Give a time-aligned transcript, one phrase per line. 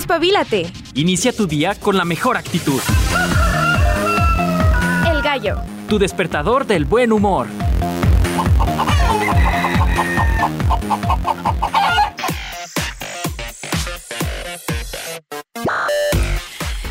[0.00, 0.72] Despabilate.
[0.94, 2.80] Inicia tu día con la mejor actitud.
[5.06, 5.58] El gallo.
[5.90, 7.48] Tu despertador del buen humor.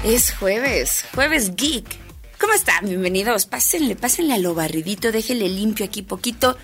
[0.04, 1.86] Es jueves, jueves geek.
[2.40, 2.86] ¿Cómo están?
[2.86, 3.48] Bienvenidos.
[3.48, 6.56] Pásenle, pásenle a lo barridito, déjenle limpio aquí poquito.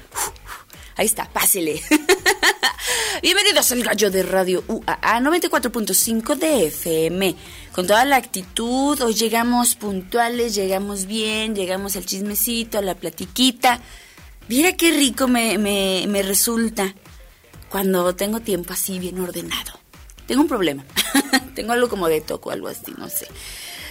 [0.96, 1.82] Ahí está, pásele.
[3.22, 7.36] Bienvenidos al Gallo de Radio UAA 94.5 de FM.
[7.72, 13.80] Con toda la actitud, hoy llegamos puntuales, llegamos bien, llegamos al chismecito, a la platiquita.
[14.50, 16.94] Mira qué rico me, me, me resulta
[17.70, 19.80] cuando tengo tiempo así bien ordenado.
[20.28, 20.84] Tengo un problema.
[21.56, 23.28] tengo algo como de toco, algo así, no sé.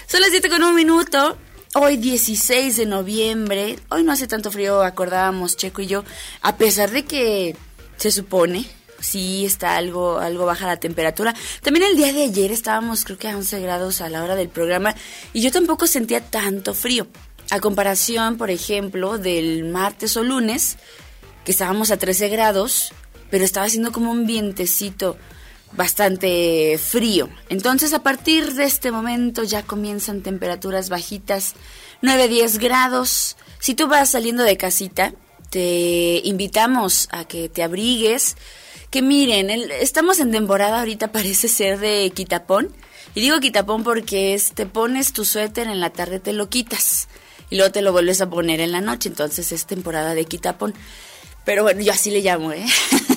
[0.06, 1.38] Son las 7 con un minuto.
[1.74, 6.04] Hoy 16 de noviembre, hoy no hace tanto frío, acordábamos Checo y yo,
[6.40, 7.56] a pesar de que
[7.96, 8.64] se supone,
[9.04, 11.34] sí está algo, algo baja la temperatura.
[11.62, 14.48] También el día de ayer estábamos creo que a 11 grados a la hora del
[14.48, 14.94] programa
[15.32, 17.06] y yo tampoco sentía tanto frío.
[17.50, 20.78] A comparación, por ejemplo, del martes o lunes,
[21.44, 22.92] que estábamos a 13 grados,
[23.30, 25.18] pero estaba haciendo como un vientecito
[25.72, 27.28] bastante frío.
[27.48, 31.54] Entonces a partir de este momento ya comienzan temperaturas bajitas,
[32.02, 33.36] 9-10 grados.
[33.58, 35.12] Si tú vas saliendo de casita,
[35.50, 38.36] te invitamos a que te abrigues.
[38.94, 42.72] Que miren, estamos en temporada ahorita parece ser de quitapón.
[43.16, 47.08] Y digo quitapón porque es, te pones tu suéter en la tarde, te lo quitas.
[47.50, 49.08] Y luego te lo vuelves a poner en la noche.
[49.08, 50.74] Entonces es temporada de quitapón.
[51.44, 52.64] Pero bueno, yo así le llamo, ¿eh?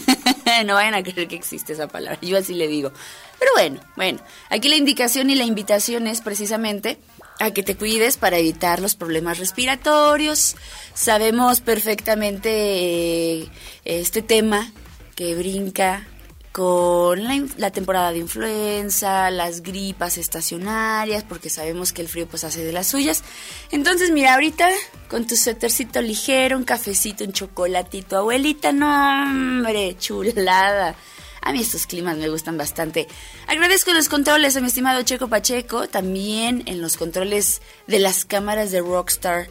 [0.65, 2.91] no vayan a creer que existe esa palabra, yo así le digo.
[3.37, 6.97] Pero bueno, bueno, aquí la indicación y la invitación es precisamente
[7.39, 10.55] a que te cuides para evitar los problemas respiratorios.
[10.95, 13.49] Sabemos perfectamente eh,
[13.85, 14.73] este tema
[15.17, 16.05] que brinca
[16.51, 17.23] con
[17.57, 22.71] la, temporada de influenza, las gripas estacionarias, porque sabemos que el frío pues hace de
[22.71, 23.23] las suyas.
[23.71, 24.69] Entonces, mira, ahorita
[25.09, 28.87] con tu suétercito ligero, un cafecito, un chocolatito, abuelita, no,
[29.23, 30.95] hombre, chulada.
[31.41, 33.07] A mí estos climas me gustan bastante.
[33.47, 38.71] Agradezco los controles a mi estimado Checo Pacheco, también en los controles de las cámaras
[38.71, 39.47] de Rockstar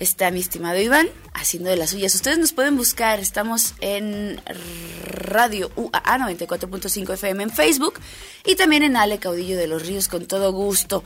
[0.00, 2.14] está mi estimado Iván haciendo de las suyas.
[2.14, 4.40] Ustedes nos pueden buscar, estamos en
[5.02, 7.94] Radio UAA 94.5 FM en Facebook
[8.44, 11.02] y también en Ale Caudillo de los Ríos con todo gusto.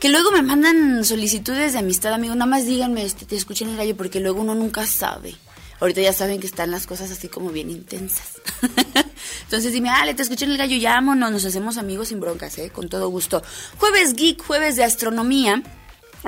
[0.00, 3.76] Que luego me mandan solicitudes de amistad, amigo, nada más díganme, este, te escuchen el
[3.76, 5.34] gallo porque luego uno nunca sabe.
[5.80, 8.40] Ahorita ya saben que están las cosas así como bien intensas.
[9.42, 12.70] Entonces dime, Ale, te escuché en el gallo, llámonos, nos hacemos amigos sin broncas, ¿eh?
[12.70, 13.42] Con todo gusto.
[13.78, 15.62] Jueves Geek, jueves de astronomía.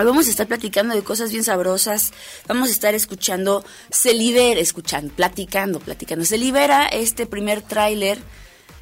[0.04, 2.12] Vamos a estar platicando de cosas bien sabrosas.
[2.46, 6.24] Vamos a estar escuchando, se libera, escuchando, platicando, platicando.
[6.24, 8.18] Se libera este primer tráiler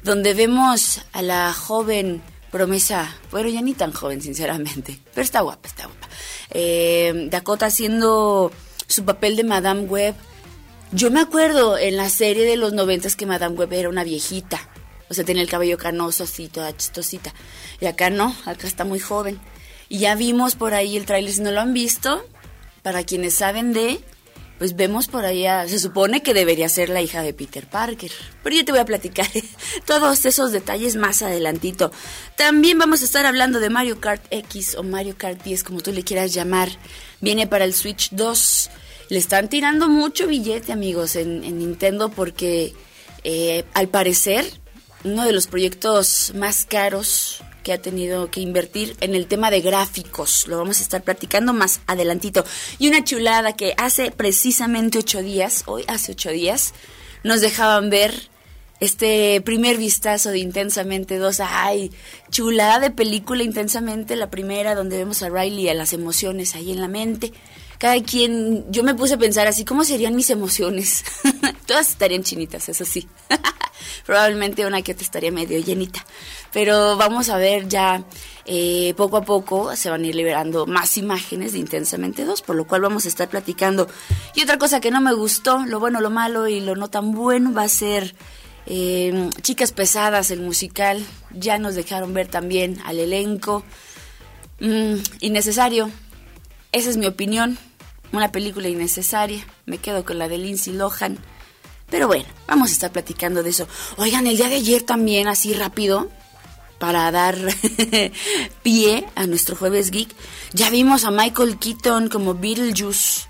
[0.03, 2.21] donde vemos a la joven
[2.51, 6.07] promesa, bueno, ya ni tan joven, sinceramente, pero está guapa, está guapa.
[6.51, 8.51] Eh, Dakota haciendo
[8.87, 10.15] su papel de Madame Web.
[10.91, 14.69] Yo me acuerdo en la serie de los noventas que Madame Web era una viejita.
[15.09, 17.33] O sea, tenía el cabello canoso así, toda chistosita.
[17.81, 19.39] Y acá no, acá está muy joven.
[19.89, 22.25] Y ya vimos por ahí el tráiler, si no lo han visto,
[22.81, 23.99] para quienes saben de,
[24.57, 28.11] pues vemos por ahí, se supone que debería ser la hija de Peter Parker.
[28.43, 29.27] Pero yo te voy a platicar
[29.85, 31.91] todos esos detalles más adelantito.
[32.37, 35.91] También vamos a estar hablando de Mario Kart X o Mario Kart 10, como tú
[35.91, 36.69] le quieras llamar.
[37.21, 38.69] Viene para el Switch 2.
[39.09, 42.73] Le están tirando mucho billete, amigos, en, Nintendo porque
[43.23, 44.45] eh, al parecer
[45.03, 49.59] uno de los proyectos más caros que ha tenido que invertir en el tema de
[49.59, 50.47] gráficos.
[50.47, 52.45] Lo vamos a estar platicando más adelantito.
[52.77, 56.75] Y una chulada que hace precisamente ocho días, hoy hace ocho días,
[57.23, 58.29] nos dejaban ver
[58.79, 61.39] este primer vistazo de Intensamente 2.
[61.39, 61.91] Ay,
[62.29, 66.81] chulada de película Intensamente, la primera donde vemos a Riley a las emociones ahí en
[66.81, 67.33] la mente.
[67.77, 71.03] Cada quien, yo me puse a pensar así, ¿cómo serían mis emociones?
[71.65, 73.07] Todas estarían chinitas, eso sí.
[74.05, 76.05] Probablemente una que otra estaría medio llenita.
[76.53, 78.03] Pero vamos a ver ya
[78.45, 82.55] eh, poco a poco se van a ir liberando más imágenes de Intensamente 2, por
[82.55, 83.87] lo cual vamos a estar platicando.
[84.35, 87.11] Y otra cosa que no me gustó, lo bueno, lo malo y lo no tan
[87.11, 88.15] bueno va a ser
[88.67, 91.03] eh, Chicas Pesadas, el musical.
[91.31, 93.63] Ya nos dejaron ver también al elenco.
[94.59, 95.89] Mm, innecesario.
[96.75, 97.57] Esa es mi opinión.
[98.11, 99.47] Una película innecesaria.
[99.65, 101.17] Me quedo con la de Lindsay Lohan.
[101.89, 103.65] Pero bueno, vamos a estar platicando de eso.
[103.95, 106.11] Oigan, el día de ayer también, así rápido,
[106.77, 107.37] para dar
[108.63, 110.09] pie a nuestro jueves geek,
[110.51, 113.21] ya vimos a Michael Keaton como Beetlejuice.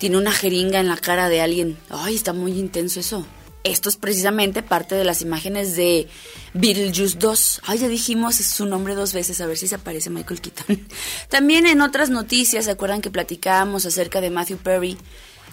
[0.00, 1.78] Tiene una jeringa en la cara de alguien.
[1.90, 3.24] Ay, está muy intenso eso.
[3.64, 6.06] Esto es precisamente parte de las imágenes de
[6.52, 7.62] Beetlejuice 2.
[7.64, 10.86] Ay, ya dijimos su nombre dos veces, a ver si se aparece Michael Keaton.
[11.30, 14.98] También en otras noticias, ¿se acuerdan que platicábamos acerca de Matthew Perry,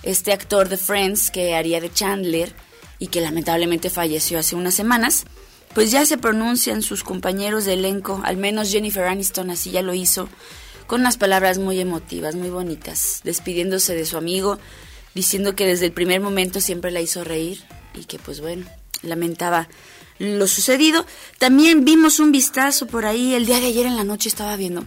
[0.03, 2.53] este actor de Friends que haría de Chandler
[2.99, 5.23] y que lamentablemente falleció hace unas semanas?
[5.73, 9.93] Pues ya se pronuncian sus compañeros de elenco, al menos Jennifer Aniston así ya lo
[9.93, 10.27] hizo,
[10.85, 14.59] con unas palabras muy emotivas, muy bonitas, despidiéndose de su amigo,
[15.15, 17.61] diciendo que desde el primer momento siempre la hizo reír
[17.93, 18.65] y que pues bueno,
[19.01, 19.67] lamentaba
[20.19, 21.05] lo sucedido.
[21.39, 24.85] También vimos un vistazo por ahí, el día de ayer en la noche estaba viendo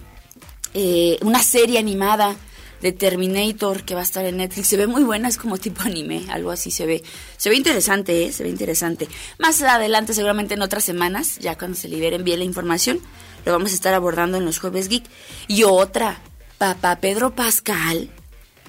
[0.74, 2.36] eh, una serie animada
[2.84, 4.68] de Terminator que va a estar en Netflix.
[4.68, 7.02] Se ve muy buena, es como tipo anime, algo así se ve.
[7.36, 8.32] Se ve interesante, ¿eh?
[8.32, 9.08] Se ve interesante.
[9.38, 13.00] Más adelante, seguramente en otras semanas, ya cuando se liberen bien la información,
[13.46, 15.04] lo vamos a estar abordando en los Jueves Geek.
[15.48, 16.20] Y otra,
[16.58, 18.10] papá Pedro Pascal,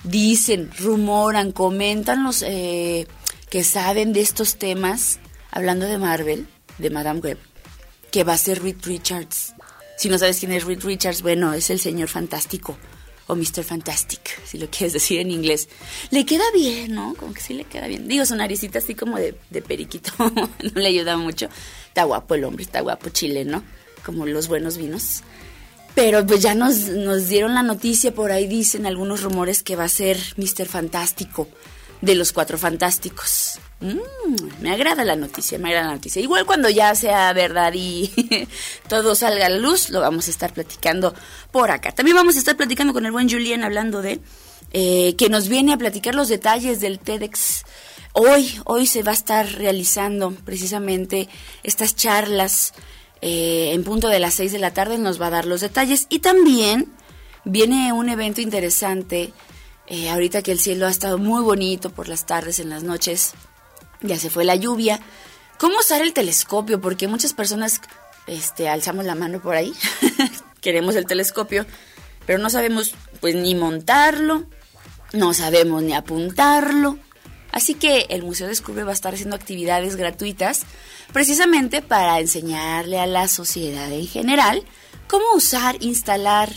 [0.04, 2.42] dicen, rumoran, comentan los...
[2.42, 3.08] Eh,
[3.50, 5.20] que saben de estos temas,
[5.52, 6.48] hablando de Marvel,
[6.78, 7.38] de Madame Web,
[8.12, 9.54] que va a ser Reed Richards.
[9.98, 12.78] Si no sabes quién es Reed Richards, bueno, es el señor fantástico
[13.28, 13.64] o Mr.
[13.64, 15.68] Fantastic, si lo quieres decir en inglés.
[16.12, 17.16] Le queda bien, ¿no?
[17.16, 18.08] Como que sí le queda bien.
[18.08, 21.50] Digo, su naricita así como de, de periquito, no le ayuda mucho.
[21.88, 23.64] Está guapo el hombre, está guapo Chile, ¿no?
[24.06, 25.24] Como los buenos vinos.
[25.96, 29.86] Pero pues ya nos, nos dieron la noticia, por ahí dicen algunos rumores que va
[29.86, 30.68] a ser Mr.
[30.68, 31.48] Fantástico
[32.06, 33.60] de los Cuatro Fantásticos.
[33.82, 36.22] Mm, me agrada la noticia, me agrada la noticia.
[36.22, 38.48] Igual cuando ya sea verdad y
[38.88, 41.16] todo salga a la luz, lo vamos a estar platicando
[41.52, 41.92] por acá.
[41.92, 44.22] También vamos a estar platicando con el buen Julián hablando de
[44.72, 47.64] eh, que nos viene a platicar los detalles del TEDx.
[48.14, 51.28] Hoy, hoy se va a estar realizando precisamente
[51.64, 52.74] estas charlas
[53.22, 56.06] eh, en punto de las seis de la tarde, nos va a dar los detalles.
[56.10, 56.94] Y también
[57.46, 59.34] viene un evento interesante
[59.88, 63.34] eh, ahorita que el cielo ha estado muy bonito por las tardes, en las noches,
[64.02, 65.00] ya se fue la lluvia.
[65.60, 66.82] ¿Cómo usar el telescopio?
[66.82, 67.82] Porque muchas personas
[68.28, 69.74] este, alzamos la mano por ahí,
[70.62, 71.66] queremos el telescopio,
[72.26, 74.46] pero no sabemos pues ni montarlo,
[75.14, 76.98] no sabemos ni apuntarlo.
[77.52, 80.64] Así que el Museo Descubre va a estar haciendo actividades gratuitas
[81.14, 84.64] precisamente para enseñarle a la sociedad en general
[85.08, 86.52] cómo usar, instalar,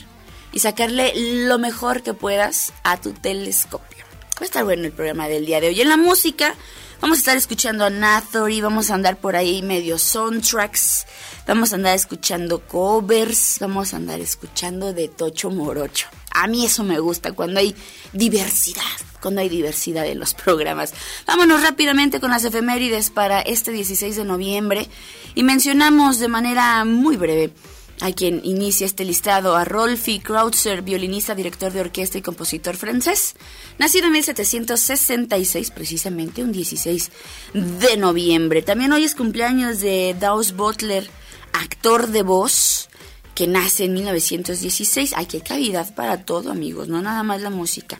[0.58, 1.12] y sacarle
[1.46, 4.04] lo mejor que puedas a tu telescopio.
[4.34, 5.80] Va a estar bueno el programa del día de hoy.
[5.80, 6.52] En la música
[7.00, 11.06] vamos a estar escuchando a Nathory, vamos a andar por ahí medio soundtracks,
[11.46, 16.08] vamos a andar escuchando covers, vamos a andar escuchando de Tocho Morocho.
[16.32, 17.76] A mí eso me gusta cuando hay
[18.12, 18.82] diversidad,
[19.22, 20.92] cuando hay diversidad en los programas.
[21.24, 24.88] Vámonos rápidamente con las efemérides para este 16 de noviembre
[25.36, 27.52] y mencionamos de manera muy breve
[28.00, 33.34] hay quien inicia este listado a Rolfi Krautzer, violinista, director de orquesta y compositor francés,
[33.78, 37.10] nacido en 1766, precisamente un 16
[37.54, 38.62] de noviembre.
[38.62, 41.10] También hoy es cumpleaños de Daus Butler,
[41.52, 42.88] actor de voz,
[43.34, 45.14] que nace en 1916.
[45.16, 47.98] Hay que cavidad para todo, amigos, no nada más la música.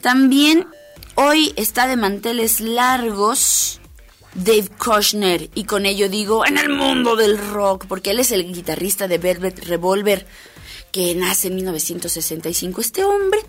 [0.00, 0.68] También
[1.16, 3.79] hoy está de manteles largos
[4.34, 8.52] Dave Kushner y con ello digo en el mundo del rock porque él es el
[8.52, 10.26] guitarrista de Velvet Revolver
[10.92, 13.40] que nace en 1965 este hombre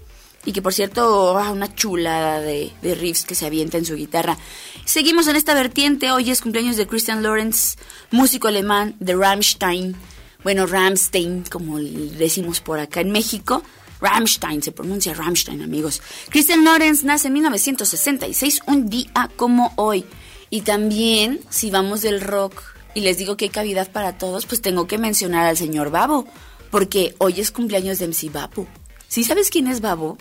[0.43, 3.95] y que por cierto ah, una chulada de, de, riffs que se avienta en su
[3.95, 4.37] guitarra.
[4.85, 7.75] Seguimos en esta vertiente, hoy es cumpleaños de Christian Lorenz,
[8.09, 9.95] músico alemán de Rammstein,
[10.43, 13.61] bueno Rammstein como decimos por acá en México.
[14.01, 16.01] Rammstein, se pronuncia Rammstein amigos.
[16.29, 20.05] Christian Lorenz nace en 1966, un día como hoy.
[20.51, 22.61] Y también, si vamos del rock
[22.93, 26.27] y les digo que hay cavidad para todos, pues tengo que mencionar al señor Babo,
[26.69, 28.67] porque hoy es cumpleaños de MC Babu.
[29.07, 30.17] ¿Sí sabes quién es Babo?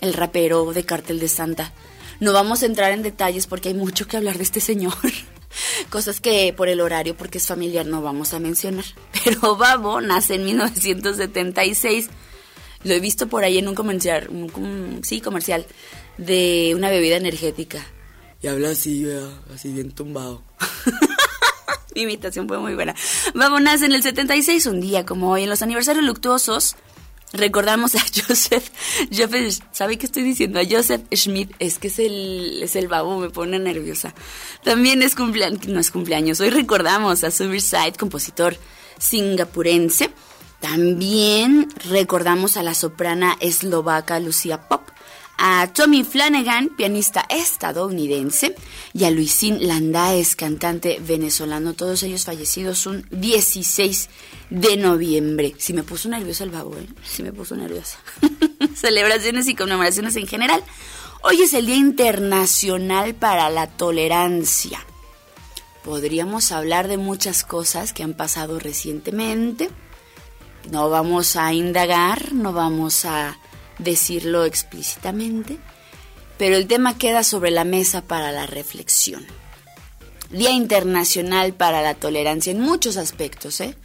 [0.00, 1.72] El rapero de Cártel de Santa.
[2.20, 4.94] No vamos a entrar en detalles porque hay mucho que hablar de este señor.
[5.90, 8.86] Cosas que por el horario, porque es familiar, no vamos a mencionar.
[9.24, 12.08] Pero Babo nace en 1976.
[12.82, 15.66] Lo he visto por ahí en un comercial, un, sí, comercial,
[16.16, 17.86] de una bebida energética.
[18.44, 19.06] Y habla así,
[19.54, 20.42] así bien tumbado.
[21.94, 22.94] Mi imitación fue muy buena.
[23.32, 26.76] Vámonos en el 76, un día como hoy, en los aniversarios luctuosos,
[27.32, 28.70] recordamos a Joseph,
[29.10, 30.60] Joseph, ¿sabe qué estoy diciendo?
[30.60, 34.14] A Joseph Schmidt, es que es el, es el babo, me pone nerviosa.
[34.62, 38.58] También es cumpleaños, no es cumpleaños, hoy recordamos a Side, compositor
[38.98, 40.10] singapurense.
[40.60, 44.82] También recordamos a la soprana eslovaca Lucia Pop
[45.38, 48.54] a Tommy Flanagan, pianista estadounidense,
[48.92, 54.08] y a Luisín Landaes, cantante venezolano, todos ellos fallecidos un 16
[54.50, 55.54] de noviembre.
[55.58, 56.86] Si me puso nerviosa el babo, ¿eh?
[57.04, 57.98] Si me puso nerviosa.
[58.74, 60.62] Celebraciones y conmemoraciones en general.
[61.22, 64.84] Hoy es el Día Internacional para la Tolerancia.
[65.82, 69.70] Podríamos hablar de muchas cosas que han pasado recientemente.
[70.70, 73.38] No vamos a indagar, no vamos a
[73.78, 75.58] decirlo explícitamente,
[76.38, 79.24] pero el tema queda sobre la mesa para la reflexión.
[80.30, 83.76] Día Internacional para la Tolerancia en muchos aspectos, ¿eh?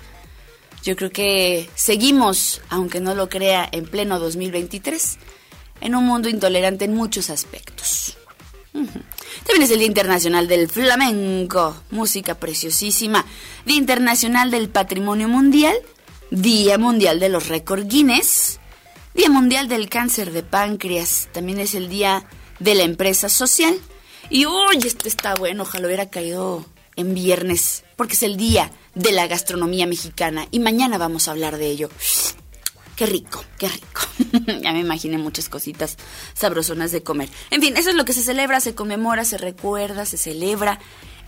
[0.83, 5.17] Yo creo que seguimos, aunque no lo crea, en pleno 2023,
[5.81, 8.17] en un mundo intolerante en muchos aspectos.
[8.71, 13.25] También es el Día Internacional del Flamenco, música preciosísima.
[13.65, 15.75] Día Internacional del Patrimonio Mundial,
[16.31, 18.59] Día Mundial de los Récord Guinness,
[19.13, 22.25] Día Mundial del Cáncer de Páncreas, también es el Día
[22.59, 23.75] de la Empresa Social.
[24.29, 29.11] Y hoy este está bueno, ojalá hubiera caído en viernes, porque es el Día de
[29.11, 31.89] la Gastronomía Mexicana y mañana vamos a hablar de ello.
[32.95, 34.01] Qué rico, qué rico.
[34.61, 35.97] ya me imaginé muchas cositas
[36.33, 37.29] sabrosonas de comer.
[37.49, 40.79] En fin, eso es lo que se celebra, se conmemora, se recuerda, se celebra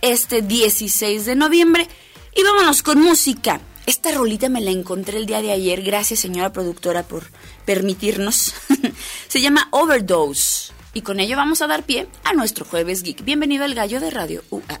[0.02, 1.88] este 16 de noviembre.
[2.34, 3.60] Y vámonos con música.
[3.86, 5.82] Esta rolita me la encontré el día de ayer.
[5.82, 7.24] Gracias, señora productora, por
[7.64, 8.54] permitirnos.
[9.28, 10.72] se llama Overdose.
[10.94, 13.24] Y con ello vamos a dar pie a nuestro jueves geek.
[13.24, 14.80] Bienvenido al gallo de Radio UAA.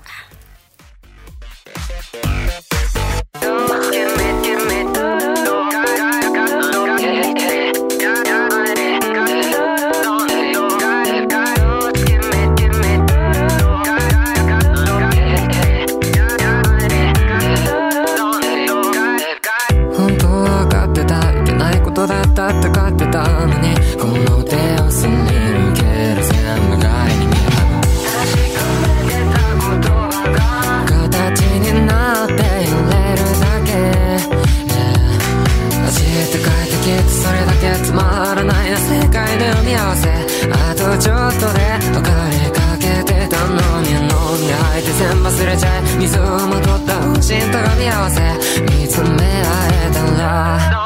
[41.32, 41.60] ことで
[41.96, 44.08] お金かけてたのに飲ん
[44.46, 48.20] で吐いて全部忘れちゃい水をまとった星とがみ合わせ。
[48.62, 50.82] 見つめ合えたら。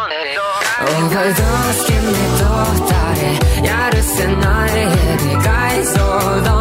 [0.79, 1.35] Oh my god
[1.87, 1.97] 君
[2.39, 2.87] と二
[3.61, 3.67] 人。
[3.67, 4.71] やるせない。
[4.71, 6.56] 日々改造。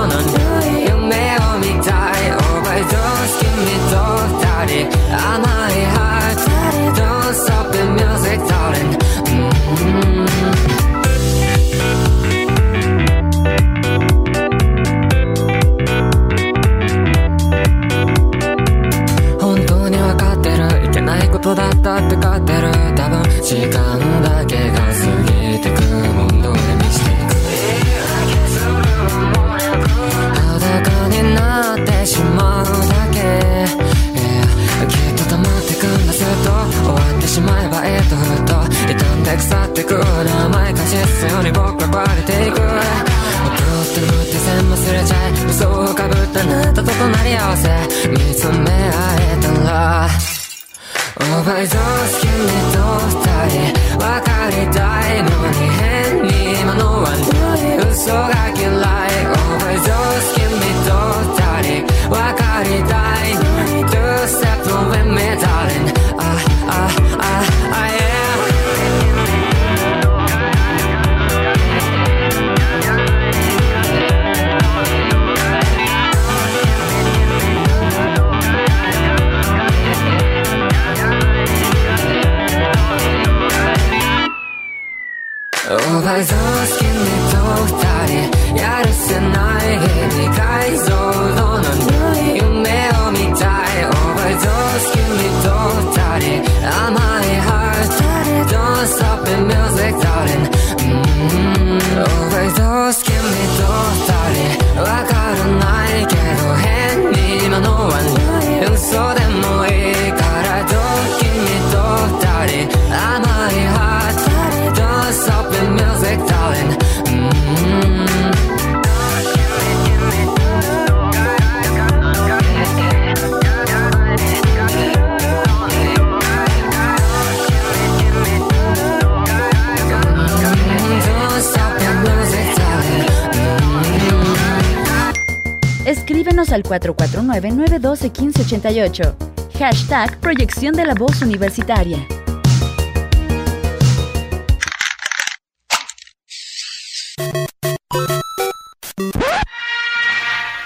[136.56, 139.16] Al 449-912-1588.
[139.60, 142.08] Hashtag Proyección de la Voz Universitaria.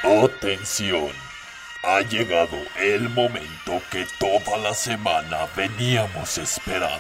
[0.04, 1.10] Atención.
[1.84, 7.00] Ha llegado el momento que toda la semana veníamos esperando.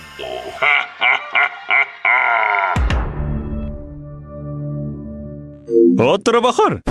[5.97, 6.81] o trabajar.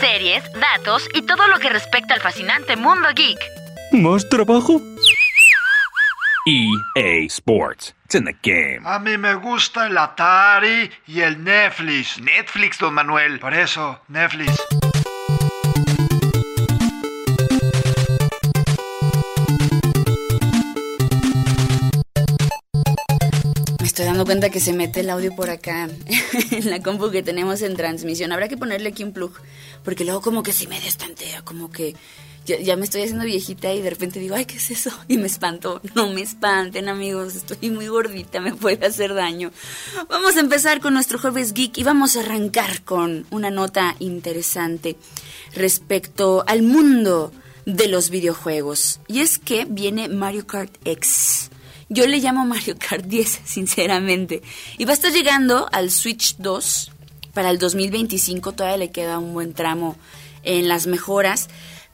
[0.00, 3.38] Series, datos y todo lo que respecta al fascinante mundo geek.
[3.92, 4.80] ¿Más trabajo?
[6.46, 7.94] EA Sports.
[8.04, 8.80] It's in the game.
[8.84, 12.20] A mí me gusta el Atari y el Netflix.
[12.20, 13.38] Netflix, don Manuel.
[13.38, 14.62] Por eso, Netflix.
[23.94, 25.88] Estoy dando cuenta que se mete el audio por acá
[26.50, 28.32] en la compu que tenemos en transmisión.
[28.32, 29.30] Habrá que ponerle aquí un plug,
[29.84, 31.94] porque luego como que se me destantea, como que
[32.44, 34.90] ya, ya, me estoy haciendo viejita y de repente digo, ay, ¿qué es eso?
[35.06, 35.80] Y me espanto.
[35.94, 39.52] No me espanten, amigos, estoy muy gordita, me puede hacer daño.
[40.08, 44.96] Vamos a empezar con nuestro jueves geek y vamos a arrancar con una nota interesante
[45.54, 47.30] respecto al mundo
[47.64, 48.98] de los videojuegos.
[49.06, 51.50] Y es que viene Mario Kart X.
[51.94, 54.42] Yo le llamo Mario Kart 10, sinceramente.
[54.78, 56.90] Y va a estar llegando al Switch 2
[57.32, 58.50] para el 2025.
[58.50, 59.96] Todavía le queda un buen tramo
[60.42, 61.48] en las mejoras.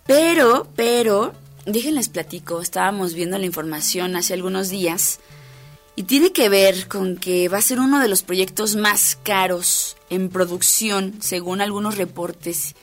[0.06, 1.34] Pero, pero,
[1.66, 5.20] déjenles platico, estábamos viendo la información hace algunos días
[5.96, 9.98] y tiene que ver con que va a ser uno de los proyectos más caros
[10.08, 12.74] en producción, según algunos reportes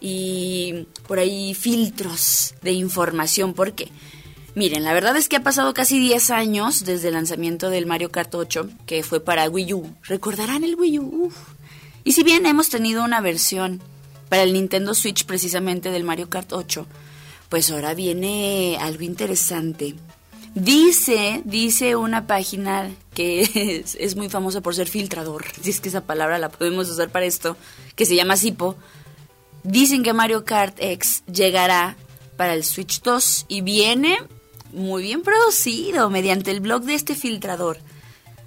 [0.00, 3.52] y por ahí filtros de información.
[3.52, 3.90] ¿Por qué?
[4.54, 8.10] Miren, la verdad es que ha pasado casi 10 años desde el lanzamiento del Mario
[8.10, 9.96] Kart 8, que fue para Wii U.
[10.02, 11.32] ¿Recordarán el Wii U?
[12.04, 13.80] Y si bien hemos tenido una versión
[14.28, 16.86] para el Nintendo Switch precisamente del Mario Kart 8,
[17.48, 19.94] pues ahora viene algo interesante.
[20.54, 23.40] Dice, dice una página que
[23.82, 27.08] es, es, muy famosa por ser filtrador, si es que esa palabra la podemos usar
[27.08, 27.56] para esto,
[27.96, 28.76] que se llama Sipo.
[29.62, 31.96] Dicen que Mario Kart X llegará
[32.36, 34.18] para el Switch 2 y viene
[34.72, 37.78] muy bien producido mediante el blog de este filtrador.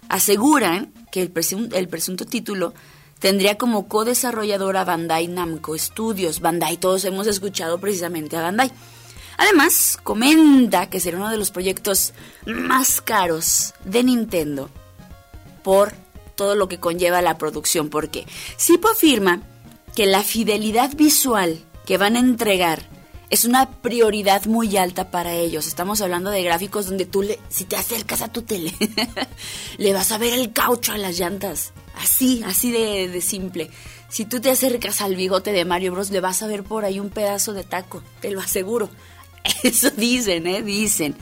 [0.09, 2.73] Aseguran que el, presun el presunto título
[3.19, 6.41] tendría como co-desarrolladora Bandai Namco Studios.
[6.41, 8.71] Bandai, todos hemos escuchado precisamente a Bandai.
[9.37, 12.13] Además, comenta que será uno de los proyectos
[12.45, 14.69] más caros de Nintendo
[15.63, 15.93] por
[16.35, 18.25] todo lo que conlleva la producción, porque
[18.57, 19.41] Sipo afirma
[19.95, 22.94] que la fidelidad visual que van a entregar
[23.29, 25.67] es una prioridad muy alta para ellos.
[25.67, 28.73] Estamos hablando de gráficos donde tú, le, si te acercas a tu tele,
[29.77, 31.73] le vas a ver el caucho a las llantas.
[31.97, 33.69] Así, así de, de, simple.
[34.09, 36.99] Si tú te acercas al bigote de Mario Bros, le vas a ver por ahí
[36.99, 38.89] un pedazo de taco, te lo aseguro.
[39.63, 40.61] Eso dicen, ¿eh?
[40.61, 41.15] Dicen.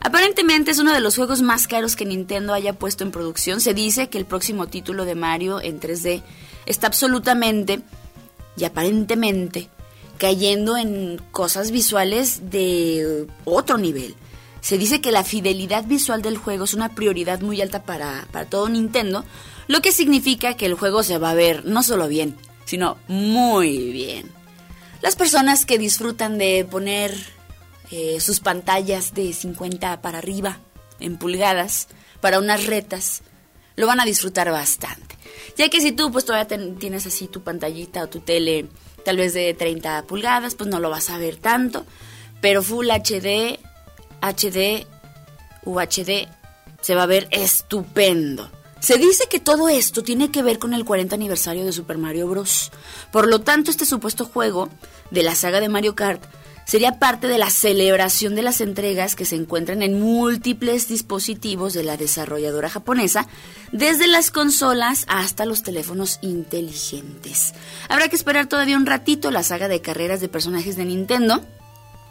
[0.00, 3.60] Aparentemente es uno de los juegos más caros que Nintendo haya puesto en producción.
[3.60, 6.22] Se dice que el próximo título de Mario en 3D
[6.66, 7.80] está absolutamente
[8.56, 9.68] y aparentemente
[10.18, 14.14] cayendo en cosas visuales de otro nivel.
[14.60, 18.44] Se dice que la fidelidad visual del juego es una prioridad muy alta para, para
[18.50, 19.24] todo Nintendo,
[19.68, 23.92] lo que significa que el juego se va a ver no solo bien, sino muy
[23.92, 24.30] bien.
[25.00, 27.14] Las personas que disfrutan de poner
[27.90, 30.58] eh, sus pantallas de 50 para arriba
[31.00, 31.88] en pulgadas
[32.20, 33.22] para unas retas,
[33.76, 35.16] lo van a disfrutar bastante.
[35.56, 38.66] Ya que si tú pues todavía tienes así tu pantallita o tu tele
[39.04, 41.86] tal vez de 30 pulgadas, pues no lo vas a ver tanto,
[42.40, 43.58] pero Full HD,
[44.20, 44.86] HD,
[45.64, 46.28] UHD
[46.80, 48.50] se va a ver estupendo.
[48.80, 52.28] Se dice que todo esto tiene que ver con el 40 aniversario de Super Mario
[52.28, 52.70] Bros.
[53.10, 54.68] Por lo tanto, este supuesto juego
[55.10, 56.22] de la saga de Mario Kart
[56.68, 61.82] sería parte de la celebración de las entregas que se encuentran en múltiples dispositivos de
[61.82, 63.26] la desarrolladora japonesa,
[63.72, 67.54] desde las consolas hasta los teléfonos inteligentes.
[67.88, 71.42] Habrá que esperar todavía un ratito la saga de carreras de personajes de Nintendo.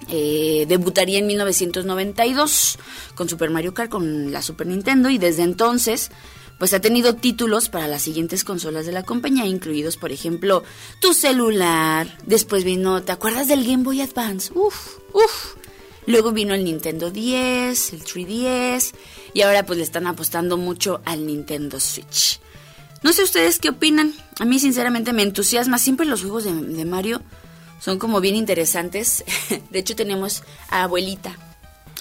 [0.09, 2.79] Eh, debutaría en 1992
[3.13, 6.09] con Super Mario Kart con la Super Nintendo y desde entonces
[6.57, 10.63] pues ha tenido títulos para las siguientes consolas de la compañía, incluidos, por ejemplo,
[10.99, 12.17] tu celular.
[12.25, 14.51] Después vino, ¿te acuerdas del Game Boy Advance?
[14.53, 15.55] Uf, uf.
[16.05, 18.93] Luego vino el Nintendo 10, el 3DS,
[19.33, 22.39] y ahora pues le están apostando mucho al Nintendo Switch.
[23.03, 24.13] No sé ustedes qué opinan.
[24.39, 25.77] A mí sinceramente me entusiasma.
[25.77, 27.21] Siempre los juegos de, de Mario
[27.79, 29.23] son como bien interesantes.
[29.69, 31.37] De hecho tenemos a abuelita,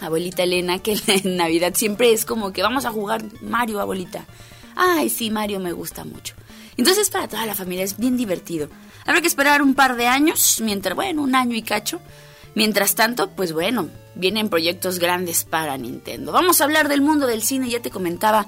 [0.00, 4.26] abuelita Elena, que en Navidad siempre es como que vamos a jugar Mario, abuelita.
[4.74, 6.34] Ay, sí, Mario me gusta mucho.
[6.76, 8.68] Entonces para toda la familia es bien divertido.
[9.06, 12.00] Habrá que esperar un par de años, mientras, bueno, un año y cacho.
[12.54, 16.32] Mientras tanto, pues bueno, vienen proyectos grandes para Nintendo.
[16.32, 18.46] Vamos a hablar del mundo del cine, ya te comentaba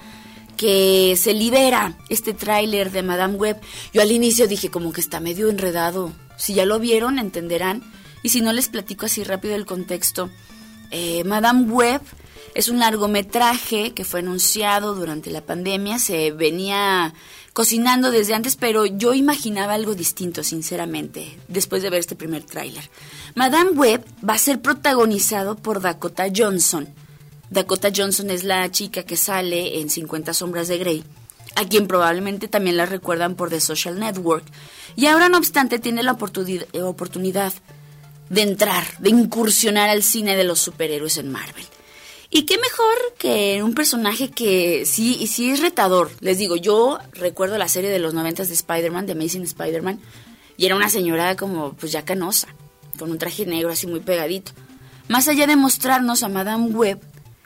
[0.57, 3.61] que se libera este tráiler de Madame Web.
[3.93, 6.13] Yo al inicio dije como que está medio enredado.
[6.39, 7.83] Si ya lo vieron, entenderán.
[8.23, 10.31] Y si no les platico así rápido el contexto,
[10.91, 12.01] eh, Madame Web
[12.55, 17.15] es un largometraje que fue anunciado durante la pandemia, se venía
[17.53, 22.89] cocinando desde antes, pero yo imaginaba algo distinto, sinceramente, después de ver este primer tráiler.
[23.35, 26.89] Madame Web va a ser protagonizado por Dakota Johnson.
[27.51, 31.05] Dakota Johnson es la chica que sale en 50 sombras de Grey,
[31.57, 34.45] a quien probablemente también la recuerdan por The Social Network.
[34.97, 37.53] Y ahora, no obstante, tiene la oportunidad
[38.31, 41.65] de entrar, de incursionar al cine de los superhéroes en Marvel.
[42.31, 46.11] Y qué mejor que un personaje que sí, sí es retador.
[46.21, 49.99] Les digo, yo recuerdo la serie de los noventas de Spider-Man, de Amazing Spider-Man,
[50.59, 52.49] y era una señora como pues ya canosa,
[52.99, 54.53] con un traje negro así muy pegadito.
[55.09, 57.01] Más allá de mostrarnos a Madame Web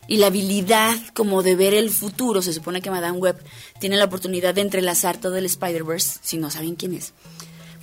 [0.08, 3.40] y la habilidad como de ver el futuro, se supone que Madame Web
[3.78, 7.12] tiene la oportunidad de entrelazar todo el Spider-Verse, si no saben quién es.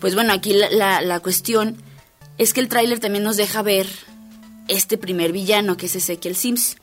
[0.02, 1.78] Pues bueno, aquí la, la cuestión
[2.40, 3.86] es que el tráiler también nos deja ver
[4.70, 6.78] este primer villano, que es Ezekiel Sims.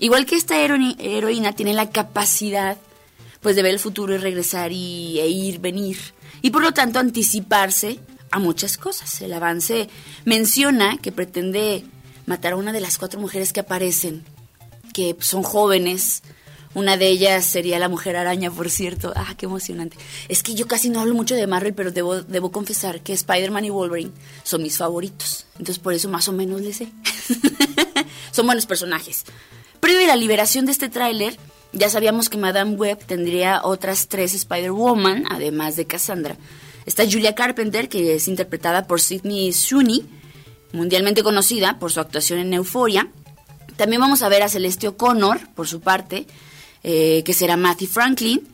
[0.00, 2.76] Igual que esta heroína tiene la capacidad
[3.40, 5.98] pues de ver el futuro y regresar y, e ir, venir.
[6.42, 8.00] Y por lo tanto anticiparse
[8.32, 9.20] a muchas cosas.
[9.22, 9.88] El avance
[10.24, 11.84] menciona que pretende
[12.26, 14.24] matar a una de las cuatro mujeres que aparecen,
[14.92, 16.24] que son jóvenes.
[16.74, 19.12] Una de ellas sería la mujer araña, por cierto.
[19.16, 19.96] Ah, qué emocionante.
[20.28, 23.64] Es que yo casi no hablo mucho de Marvel, pero debo, debo confesar que Spider-Man
[23.64, 25.46] y Wolverine son mis favoritos.
[25.52, 26.88] Entonces por eso más o menos les sé.
[28.32, 29.24] son buenos personajes.
[29.80, 31.38] Previo a la liberación de este tráiler,
[31.72, 36.36] ya sabíamos que Madame Web tendría otras tres Spider-Woman, además de Cassandra.
[36.86, 40.06] Está Julia Carpenter, que es interpretada por Sidney Sweeney,
[40.72, 43.10] mundialmente conocida por su actuación en Euphoria.
[43.76, 46.26] También vamos a ver a Celeste O'Connor, por su parte,
[46.82, 48.48] eh, que será Matthew Franklin.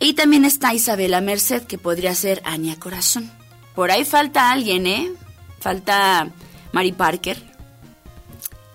[0.00, 3.30] Y también está Isabela Merced, que podría ser Anya Corazón.
[3.74, 5.12] Por ahí falta alguien, ¿eh?
[5.60, 6.30] Falta
[6.72, 7.36] Mary Parker,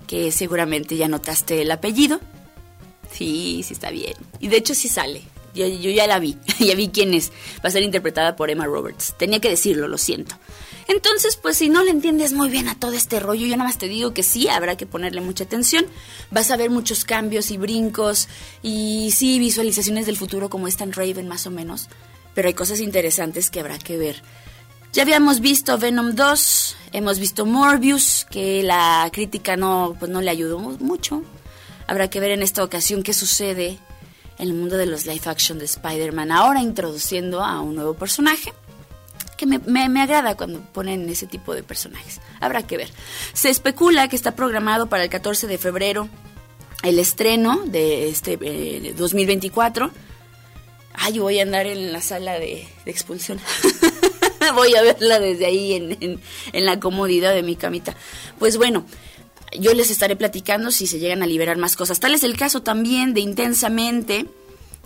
[0.07, 2.19] que seguramente ya notaste el apellido.
[3.11, 4.15] Sí, sí está bien.
[4.39, 5.23] Y de hecho sí sale.
[5.53, 7.31] Yo, ya la vi, ya vi quién es.
[7.63, 9.15] Va a ser interpretada por Emma Roberts.
[9.17, 10.35] Tenía que decirlo, lo siento.
[10.87, 13.77] Entonces, pues si no le entiendes muy bien a todo este rollo, yo nada más
[13.77, 15.85] te digo que sí, habrá que ponerle mucha atención.
[16.31, 18.27] Vas a ver muchos cambios y brincos
[18.61, 21.89] y sí, visualizaciones del futuro como es tan Raven más o menos.
[22.33, 24.21] Pero hay cosas interesantes que habrá que ver.
[24.91, 30.29] Ya habíamos visto Venom 2, hemos visto Morbius, que la crítica no, pues no le
[30.29, 31.23] ayudó mucho.
[31.87, 33.79] Habrá que ver en esta ocasión qué sucede
[34.37, 38.53] en el mundo de los live action de Spider-Man, ahora introduciendo a un nuevo personaje
[39.35, 42.21] que me, me, agrada cuando ponen ese tipo de personajes.
[42.39, 42.89] Habrá que ver.
[43.33, 46.09] Se especula que está programado para el 14 de febrero
[46.83, 48.37] el estreno de este
[48.95, 49.85] 2024.
[49.85, 49.89] Eh,
[50.95, 53.39] Ay, voy a andar en la sala de, de expulsión.
[54.55, 56.19] voy a verla desde ahí en,
[56.65, 57.95] la comodidad de mi camita.
[58.39, 58.85] Pues bueno,
[59.57, 61.99] yo les estaré platicando si se llegan a liberar más cosas.
[61.99, 64.25] Tal es el caso también de Intensamente,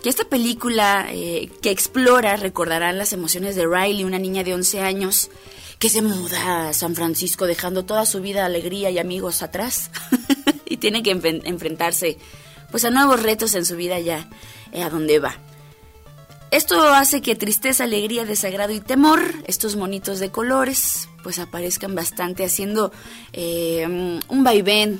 [0.02, 4.80] que esta película eh, que explora, recordarán las emociones de Riley, una niña de 11
[4.80, 5.30] años
[5.78, 9.90] que se muda a San Francisco dejando toda su vida alegría y amigos atrás
[10.66, 12.18] y tiene que enfrentarse
[12.70, 14.28] pues a nuevos retos en su vida ya
[14.72, 15.36] eh, a donde va.
[16.50, 22.44] Esto hace que tristeza, alegría, desagrado y temor, estos monitos de colores, pues aparezcan bastante
[22.44, 22.90] haciendo
[23.34, 24.98] eh, un vaivén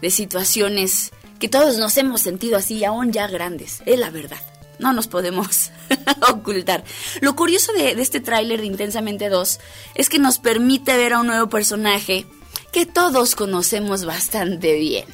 [0.00, 4.40] de situaciones que todos nos hemos sentido así, aún ya grandes, es la verdad.
[4.78, 5.70] No nos podemos
[6.32, 6.84] ocultar.
[7.20, 9.60] Lo curioso de, este tráiler de Intensamente 2
[9.94, 12.26] es que nos permite ver a un nuevo personaje
[12.72, 15.04] que todos conocemos bastante bien.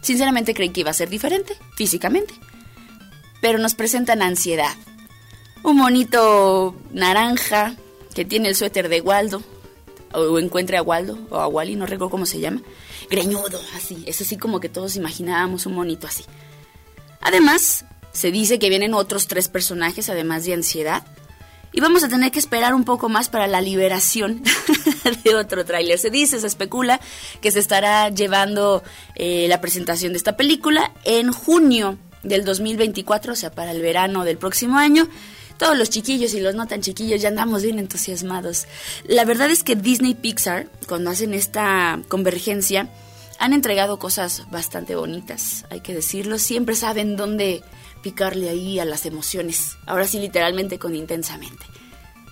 [0.00, 2.34] Sinceramente creí que iba a ser diferente, físicamente.
[3.42, 4.74] Pero nos presentan ansiedad,
[5.62, 7.74] un monito naranja
[8.14, 9.42] que tiene el suéter de Waldo,
[10.12, 12.62] o encuentre a Waldo, o a Wally, no recuerdo cómo se llama,
[13.08, 16.24] greñudo, así, es así como que todos imaginábamos un monito así.
[17.20, 21.04] Además, se dice que vienen otros tres personajes, además de ansiedad,
[21.72, 24.42] y vamos a tener que esperar un poco más para la liberación
[25.24, 25.98] de otro tráiler.
[25.98, 27.00] Se dice, se especula
[27.40, 28.82] que se estará llevando
[29.14, 34.24] eh, la presentación de esta película en junio del 2024, o sea, para el verano
[34.24, 35.08] del próximo año
[35.60, 38.66] todos los chiquillos y los no tan chiquillos ya andamos bien entusiasmados.
[39.04, 42.88] La verdad es que Disney Pixar, cuando hacen esta convergencia,
[43.38, 46.38] han entregado cosas bastante bonitas, hay que decirlo.
[46.38, 47.62] Siempre saben dónde
[48.02, 49.76] picarle ahí a las emociones.
[49.84, 51.66] Ahora sí, literalmente con intensamente.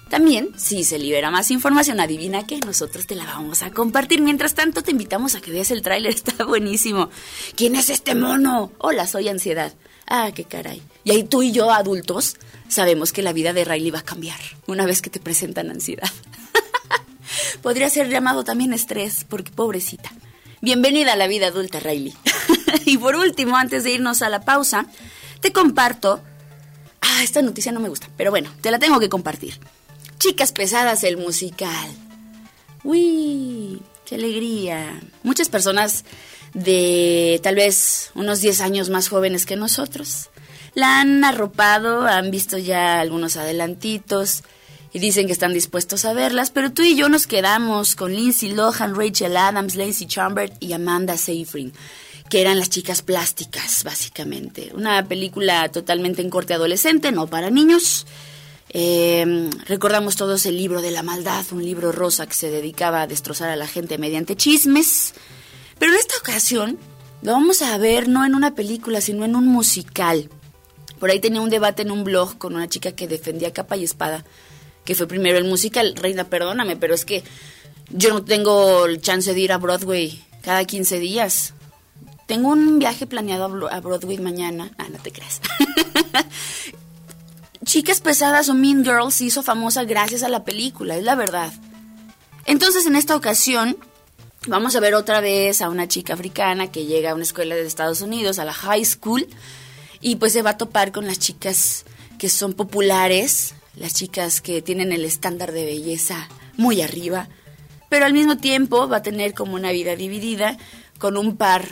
[0.09, 4.23] También, si se libera más información, adivina que nosotros te la vamos a compartir.
[4.23, 7.11] Mientras tanto, te invitamos a que veas el tráiler, está buenísimo.
[7.57, 8.73] ¿Quién es este mono?
[8.79, 9.75] Hola, soy ansiedad.
[10.09, 10.83] Ah, qué caray.
[11.05, 12.37] Y ahí tú y yo, adultos,
[12.68, 16.11] sabemos que la vida de Riley va a cambiar una vez que te presentan ansiedad.
[17.62, 20.11] Podría ser llamado también estrés, porque pobrecita.
[20.61, 22.14] Bienvenida a la vida adulta, Riley.
[22.87, 24.87] y por último, antes de irnos a la pausa,
[25.40, 26.23] te comparto
[27.01, 29.59] Ah, esta noticia no me gusta, pero bueno, te la tengo que compartir.
[30.18, 31.90] Chicas pesadas, el musical.
[32.85, 35.01] Uy, qué alegría.
[35.23, 36.05] Muchas personas
[36.54, 40.30] de tal vez unos 10 años más jóvenes que nosotros
[40.74, 44.44] la han arropado, han visto ya algunos adelantitos
[44.92, 48.50] y dicen que están dispuestos a verlas, pero tú y yo nos quedamos con Lindsay
[48.52, 51.72] Lohan, Rachel Adams, Lacey Chambers y Amanda Seyfried
[52.28, 54.70] que eran las chicas plásticas, básicamente.
[54.74, 58.06] Una película totalmente en corte adolescente, no para niños.
[58.70, 63.06] Eh, recordamos todos el libro de la maldad, un libro rosa que se dedicaba a
[63.06, 65.14] destrozar a la gente mediante chismes.
[65.79, 66.79] Pero en esta ocasión
[67.23, 70.29] lo vamos a ver no en una película, sino en un musical.
[70.99, 73.85] Por ahí tenía un debate en un blog con una chica que defendía capa y
[73.85, 74.25] espada,
[74.85, 75.95] que fue primero el musical.
[75.97, 77.23] Reina, perdóname, pero es que
[77.91, 81.55] yo no tengo el chance de ir a Broadway cada 15 días.
[82.27, 84.71] Tengo un viaje planeado a Broadway mañana.
[84.77, 85.41] Ah, no te creas.
[87.64, 91.53] Chicas Pesadas o Mean Girls se hizo famosa gracias a la película, es la verdad.
[92.47, 93.77] Entonces, en esta ocasión,
[94.46, 97.66] vamos a ver otra vez a una chica africana que llega a una escuela de
[97.66, 99.27] Estados Unidos, a la high school,
[100.01, 101.85] y pues se va a topar con las chicas
[102.18, 107.29] que son populares, las chicas que tienen el estándar de belleza muy arriba,
[107.88, 110.57] pero al mismo tiempo va a tener como una vida dividida
[110.98, 111.66] con un par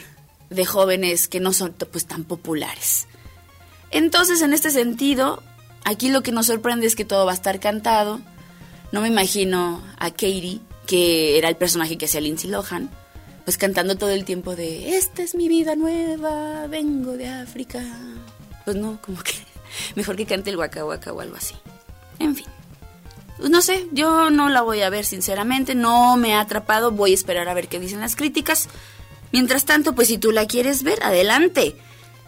[0.51, 3.07] de jóvenes que no son pues tan populares.
[3.91, 5.43] Entonces, en este sentido,
[5.85, 8.21] aquí lo que nos sorprende es que todo va a estar cantado.
[8.93, 12.91] No me imagino a Katie, que era el personaje que hacía Lindsay Lohan,
[13.45, 17.83] pues cantando todo el tiempo de Esta es mi vida nueva, vengo de África.
[18.65, 19.35] Pues no, como que
[19.95, 21.55] mejor que cante el Waka Waka o algo así.
[22.19, 22.47] En fin.
[23.37, 27.11] Pues no sé, yo no la voy a ver sinceramente, no me ha atrapado, voy
[27.11, 28.69] a esperar a ver qué dicen las críticas.
[29.33, 31.77] Mientras tanto, pues si tú la quieres ver, adelante.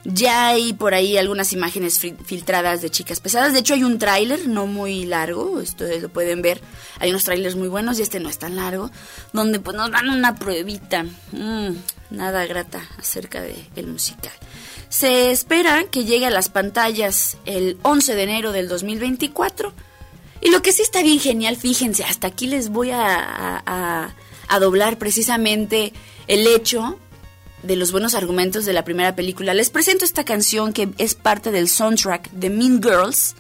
[0.05, 3.53] Ya hay por ahí algunas imágenes filtradas de chicas pesadas.
[3.53, 6.61] De hecho, hay un tráiler no muy largo, ustedes lo pueden ver.
[6.99, 8.91] Hay unos tráilers muy buenos y este no es tan largo,
[9.33, 11.71] donde pues nos dan una pruebita, mm,
[12.11, 14.33] nada grata acerca del el musical.
[14.89, 19.75] Se espera que llegue a las pantallas el 11 de enero del 2024.
[20.41, 24.97] Y lo que sí está bien genial, fíjense, hasta aquí les voy a, a doblar
[24.97, 25.93] precisamente
[26.29, 26.99] el hecho
[27.63, 31.51] de los buenos argumentos de la primera película, les presento esta canción que es parte
[31.51, 33.35] del soundtrack de Mean Girls,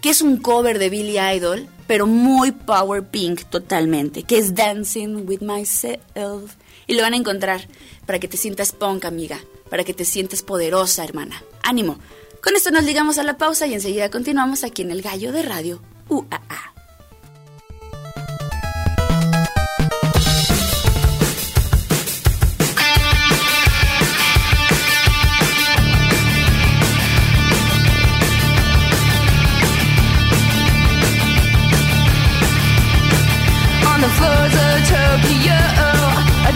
[0.00, 5.28] que es un cover de Billy Idol, pero muy power pink totalmente, que es Dancing
[5.28, 6.54] with Myself.
[6.86, 7.68] Y lo van a encontrar
[8.06, 11.42] para que te sientas punk, amiga, para que te sientas poderosa, hermana.
[11.62, 11.98] Ánimo.
[12.42, 15.42] Con esto nos ligamos a la pausa y enseguida continuamos aquí en el Gallo de
[15.42, 16.79] Radio UAA.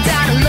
[0.05, 0.44] Down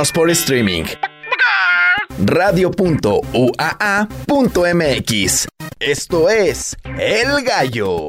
[0.00, 0.84] Síguenos por streaming.
[2.24, 3.18] Radio.uaa.mx.
[5.78, 8.08] Esto es El Gallo.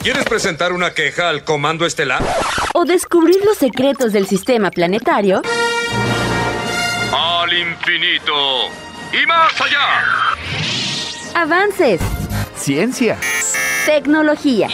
[0.00, 2.20] ¿Quieres presentar una queja al Comando Estelar?
[2.74, 5.42] ¿O descubrir los secretos del sistema planetario?
[7.12, 8.70] Al infinito
[9.12, 9.86] y más allá.
[11.36, 12.00] Avances,
[12.56, 13.16] Ciencia.
[13.86, 14.66] tecnología,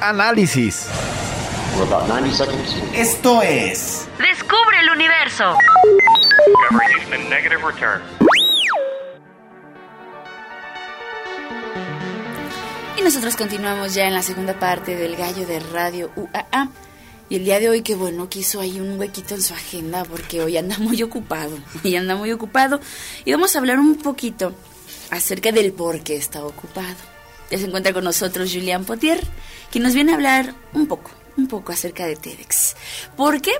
[0.00, 0.88] Análisis.
[2.92, 5.54] Esto es descubre el universo.
[12.96, 16.68] Y nosotros continuamos ya en la segunda parte del gallo de Radio UAA.
[17.28, 20.42] Y el día de hoy, que bueno, quiso ahí un huequito en su agenda porque
[20.42, 21.56] hoy anda muy ocupado.
[21.84, 22.80] Y anda muy ocupado.
[23.24, 24.52] Y vamos a hablar un poquito
[25.10, 26.96] acerca del por qué está ocupado.
[27.52, 29.24] Ya se encuentra con nosotros Julián Potier,
[29.70, 32.76] que nos viene a hablar un poco, un poco acerca de TEDx.
[33.16, 33.52] Porque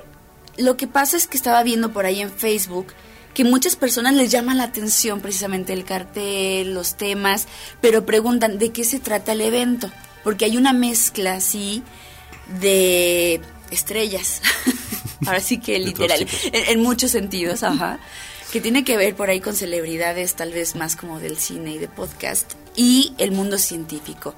[0.57, 2.87] lo que pasa es que estaba viendo por ahí en Facebook
[3.33, 7.47] que muchas personas les llama la atención precisamente el cartel, los temas,
[7.79, 9.89] pero preguntan de qué se trata el evento,
[10.23, 11.81] porque hay una mezcla así
[12.59, 13.39] de
[13.71, 14.41] estrellas,
[15.25, 17.99] ahora sí que literal, en, en muchos sentidos, ajá,
[18.51, 21.77] que tiene que ver por ahí con celebridades tal vez más como del cine y
[21.77, 24.35] de podcast y el mundo científico.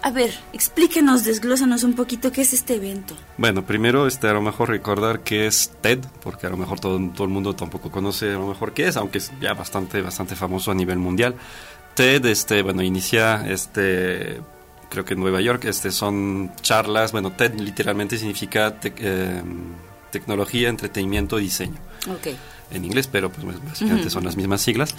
[0.00, 3.14] A ver, explíquenos, desglósanos un poquito qué es este evento.
[3.36, 6.98] Bueno, primero este, a lo mejor recordar qué es TED, porque a lo mejor todo,
[7.14, 10.36] todo el mundo tampoco conoce a lo mejor qué es, aunque es ya bastante, bastante
[10.36, 11.34] famoso a nivel mundial.
[11.94, 14.40] TED, este, bueno, inicia, este,
[14.88, 19.42] creo que en Nueva York, este, son charlas, bueno, TED literalmente significa tec- eh,
[20.12, 21.76] tecnología, entretenimiento y diseño
[22.08, 22.28] Ok.
[22.70, 24.10] en inglés, pero pues básicamente Ujú.
[24.14, 24.94] son las mismas siglas.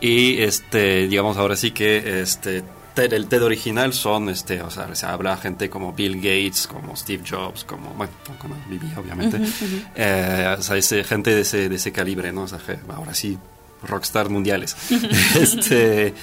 [0.00, 2.62] Y este, digamos ahora sí que este
[2.94, 6.96] TED, el TED original son este, o sea, se habla gente como Bill Gates, como
[6.96, 9.36] Steve Jobs, como bueno, como vivía obviamente.
[9.36, 9.76] Ujú, ujú.
[9.94, 12.42] Eh, o sea, gente de ese, de ese calibre, ¿no?
[12.42, 13.38] O sea, ahora sí,
[13.86, 14.76] rockstar mundiales.
[15.40, 16.14] este,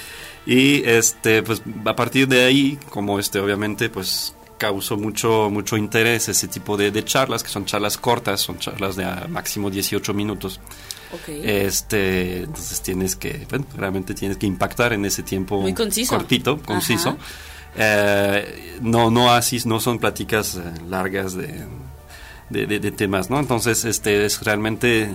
[0.46, 6.28] y este, pues a partir de ahí, como este, obviamente, pues causó mucho, mucho interés
[6.28, 10.12] ese tipo de, de charlas, que son charlas cortas, son charlas de a máximo 18
[10.12, 10.60] minutos.
[11.42, 16.16] Este, entonces tienes que, bueno, realmente tienes que impactar en ese tiempo Muy conciso.
[16.16, 17.16] cortito, conciso.
[17.76, 21.64] Eh, no, no así, no son pláticas eh, largas de,
[22.48, 23.38] de, de- de temas, ¿no?
[23.38, 25.08] Entonces, este es realmente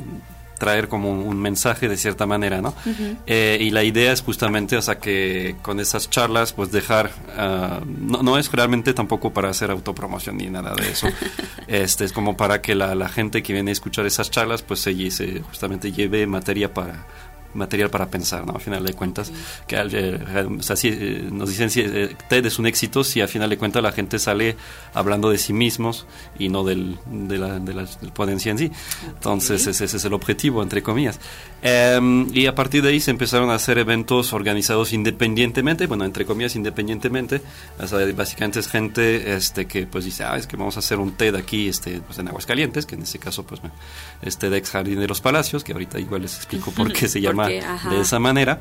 [0.65, 2.69] traer como un, un mensaje de cierta manera, ¿no?
[2.69, 3.17] Ujú.
[3.27, 7.81] Eh, y la idea es justamente, o sea, que con esas charlas, pues dejar, ah,
[7.85, 11.07] no, no es realmente tampoco para hacer autopromoción ni nada de eso,
[11.67, 14.79] este es como para que la, la gente que viene a escuchar esas charlas, pues
[14.79, 17.05] se, se justamente lleve materia para
[17.55, 18.53] material para pensar, ¿no?
[18.53, 19.31] A final de cuentas,
[19.67, 20.19] que al- eh,
[20.59, 23.57] o sea, eh, nos dicen si eh, TED es un éxito si a final de
[23.57, 24.55] cuentas la gente sale
[24.93, 26.05] hablando de sí mismos
[26.37, 28.71] y no del, de, la, de la ponencia en sí.
[29.07, 31.19] Entonces ese, ese es el objetivo, entre comillas.
[31.67, 36.23] Em, y a partir de ahí se empezaron a hacer eventos organizados independientemente, bueno, entre
[36.23, 37.41] comillas independientemente,
[37.79, 40.99] o sea, básicamente es gente este, que pues dice, ah, es que vamos a hacer
[40.99, 43.75] un TED aquí este, pues, en Aguascalientes, que en este caso pues bueno,
[44.21, 47.29] es TEDx Jardín de los Palacios, que ahorita igual les explico por qué se ¿Por
[47.29, 48.59] llama de esa manera.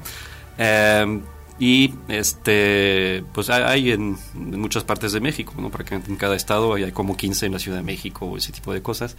[0.56, 1.20] Eh,
[1.58, 5.70] y este pues hay- en, en muchas partes de México, ¿no?
[5.70, 8.52] Porque en cada estado hay, hay como 15 en la Ciudad de México o ese
[8.52, 9.16] tipo de cosas.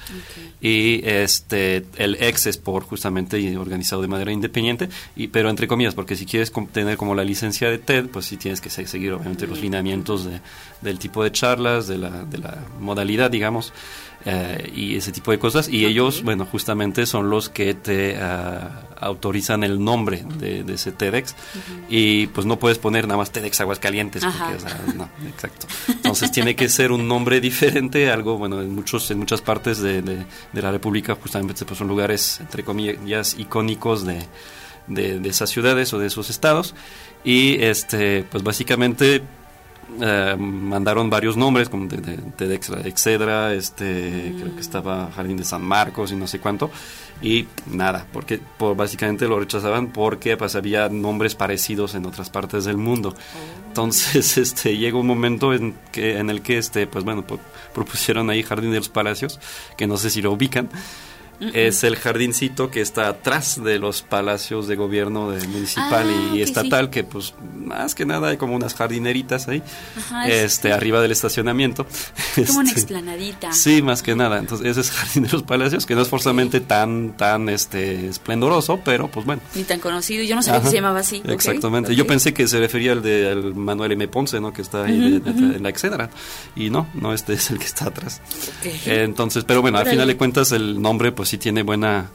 [0.61, 5.95] Y este el ex es por justamente organizado de manera independiente, y pero entre comillas,
[5.95, 9.13] porque si quieres tener como la licencia de TED, pues sí tienes que se- seguir
[9.13, 10.41] obviamente los lineamientos de,
[10.86, 13.73] del tipo de charlas, de la, de la modalidad, digamos.
[14.27, 15.67] eh, y ese tipo de cosas.
[15.69, 20.91] Y ellos bueno justamente son los que te ah, autorizan el nombre de, de ese
[20.91, 21.36] TEDx
[21.89, 25.67] y pues no puedes poner nada más TEDx Aguascalientes porque o sea, no exacto.
[25.89, 30.01] Entonces tiene que ser un nombre diferente algo bueno en muchos en muchas partes de,
[30.01, 34.25] de- de la República justamente pues, son lugares entre comillas icónicos de,
[34.88, 36.73] de, de esas ciudades o de esos estados.
[37.23, 39.21] Y este pues básicamente
[40.01, 42.55] eh, mandaron varios nombres como de, de,
[42.86, 46.71] Excedra, este, creo que estaba Jardín de San Marcos y no sé cuánto
[47.21, 52.65] y nada, porque por, básicamente lo rechazaban porque pues, había nombres parecidos en otras partes
[52.65, 53.15] del mundo.
[53.67, 57.23] Entonces, este llegó un momento en que en el que este pues bueno,
[57.73, 59.39] propusieron ahí Jardín de los Palacios,
[59.77, 60.69] que no sé si lo ubican.
[61.39, 66.38] Es el jardincito que está atrás de los palacios de gobierno de municipal Ah, y,
[66.38, 69.61] y estatal, que pues más que nada hay como unas jardineritas ahí,
[69.97, 71.86] Ajá, es- este, arriba del estacionamiento.
[72.47, 73.51] Como una Este, explanadita.
[73.53, 74.38] Sí, más que nada.
[74.39, 78.79] Entonces, ese es Jardín de los Palacios, que no es forzosamente tan, tan este, esplendoroso,
[78.83, 79.41] pero pues bueno.
[79.55, 80.23] Ni tan conocido.
[80.23, 80.69] Yo no sabía que Ajá.
[80.71, 81.21] se llamaba así.
[81.25, 81.91] Exactamente.
[81.91, 81.97] ok.
[81.97, 84.07] Yo pensé que se refería al de al Manuel M.
[84.09, 84.51] Ponce, ¿no?
[84.53, 86.09] Que está ahí de- de- Ujú, en la Excedra.
[86.55, 88.21] Y no, no, este es el que está atrás.
[88.59, 88.65] Ok.
[88.88, 92.07] Eh, Entonces, pero bueno, al final de cuentas el nombre pues sí tiene buena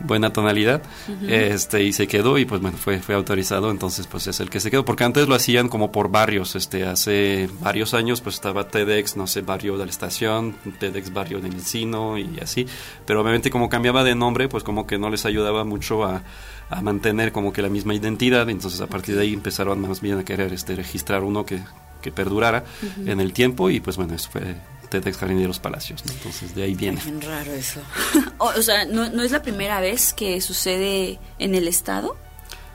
[0.00, 1.26] buena tonalidad Ujú.
[1.28, 4.58] este y se quedó y pues bueno fue fue autorizado entonces pues es el que
[4.58, 8.66] se quedó porque antes lo hacían como por barrios este hace varios años pues estaba
[8.66, 12.66] TEDx no sé barrio de la estación TEDx barrio del encino y así
[13.06, 16.22] pero obviamente como cambiaba de nombre pues como que no les ayudaba mucho a,
[16.70, 20.18] a mantener como que la misma identidad entonces a partir de ahí empezaron más bien
[20.18, 21.60] a querer este registrar uno que
[22.02, 23.08] que perdurara Ujú.
[23.10, 24.56] en el tiempo y pues bueno eso fue
[25.00, 26.12] TEDx Jardín de los Palacios ¿no?
[26.12, 27.80] entonces de ahí viene Bien raro eso.
[28.38, 32.16] o, o sea, ¿no, ¿no es la primera vez que sucede en el estado?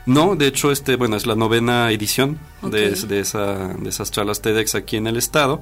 [0.06, 2.98] No, de hecho, este, bueno, es la novena edición de, Ok.
[3.08, 5.62] de, esa, de esas charlas TEDx aquí en el estado.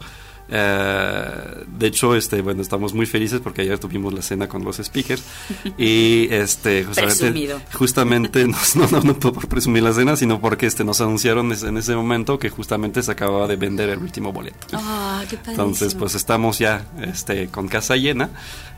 [0.50, 4.78] Eh, de hecho, este, bueno, estamos muy felices porque ayer tuvimos la cena con los
[4.78, 5.24] speakers
[5.78, 10.84] y, este, justamente, justamente nos- no, no, no por presumir la cena, sino porque, este,
[10.84, 14.68] nos anunciaron en ese momento que justamente se acababa de vender el último boleto.
[14.74, 15.38] Ah, qué.
[15.50, 18.30] Entonces, pues estamos ya este, con casa llena,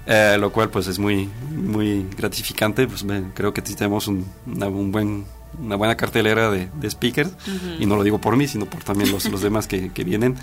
[0.05, 2.87] eh, lo cual pues es muy muy gratificante.
[2.87, 5.25] Pues me- creo que tenemos un, un buen,
[5.57, 7.81] una buena cartelera de, de speakers Ujú.
[7.81, 10.35] y no lo digo por mí, sino por también los, los demás que, que vienen.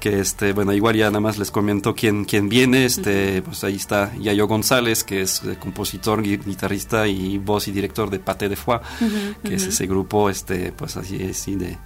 [0.00, 2.84] Que este, bueno, igual ya nada más les comento quién, quién viene.
[2.84, 7.72] Este, pues ahí está Yayo González, que es eh, compositor, gui- guitarrista y voz y
[7.72, 11.54] director de Pate de Foix, Ujú, que es ese grupo, este, pues así es, sí,
[11.54, 11.78] de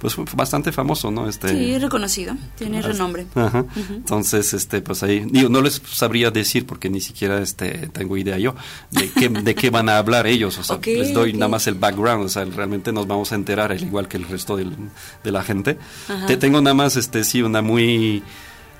[0.00, 1.28] pues bastante famoso, ¿no?
[1.28, 2.36] Este, Sí, reconocido.
[2.56, 3.26] Tiene Hasta- renombre.
[3.34, 3.64] Ajá.
[3.90, 8.38] Entonces, este, pues ahí, digo, no les sabría decir porque ni siquiera este, tengo idea
[8.38, 8.54] yo
[8.90, 10.56] de qué, de qué van a hablar ellos.
[10.58, 12.24] O sea, les doy nada más el background.
[12.24, 14.76] O sea, realmente nos vamos a enterar, al igual que el resto del-
[15.24, 15.78] de la gente.
[16.08, 16.26] Ajá.
[16.26, 18.22] Te tengo nada más, este, sí, una muy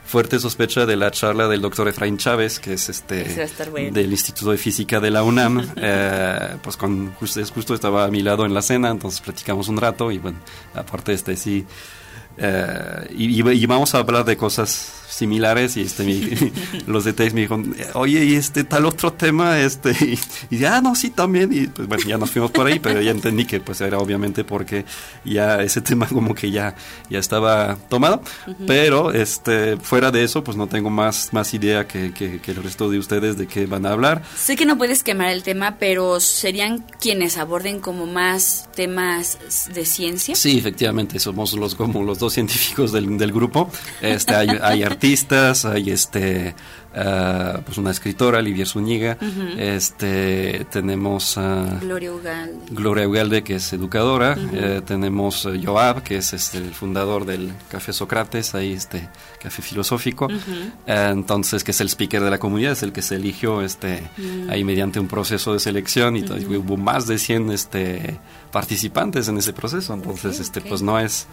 [0.09, 3.93] fuerte sospecha de la charla del doctor Efraín Chávez, que es este bueno.
[3.93, 5.75] del Instituto de Física de la UNAM.
[5.81, 9.77] Eh, pues con justo, justo estaba a mi lado en la cena, entonces platicamos un
[9.77, 10.39] rato y bueno,
[10.75, 11.65] aparte este sí.
[12.37, 16.29] eh, y, y- y vamos a hablar de cosas similares y este mi-
[16.87, 20.19] los detalles me dijeron oye y este tal otro tema este y,
[20.55, 23.11] y ya no sí también y pues bueno ya nos fuimos por ahí pero ya
[23.11, 24.85] entendí que pues era obviamente porque
[25.25, 26.75] ya ese tema como que ya
[27.11, 28.67] ya estaba tomado Ujú.
[28.67, 32.63] pero este fuera de eso pues no tengo más más idea que, que, que el
[32.63, 35.77] resto de ustedes de qué van a hablar Sé que no puedes quemar el tema,
[35.79, 39.39] pero serían quienes aborden como más temas
[39.75, 40.35] de ciencia.
[40.35, 43.71] Sí, efectivamente, somos los como los dos científicos del, del grupo.
[44.01, 46.55] Este, hay, hay artistas, hay este
[46.95, 49.17] ah, pues una escritora, Livier Zúñiga,
[49.57, 52.59] este tenemos a Gloria Ugalde.
[52.71, 54.57] Gloria Ugalde, que es educadora, Ujú.
[54.57, 59.09] eh, tenemos a Joab, que es este, el fundador del Café Sócrates, ahí este
[59.41, 60.29] café filosófico.
[60.87, 64.03] Eh, entonces que es el speaker de la comunidad, es el que se eligió este
[64.19, 64.51] Mm.
[64.51, 68.19] ahí mediante un proceso de selección y hubo más de 100 este
[68.51, 71.27] participantes en ese proceso, entonces este pues no es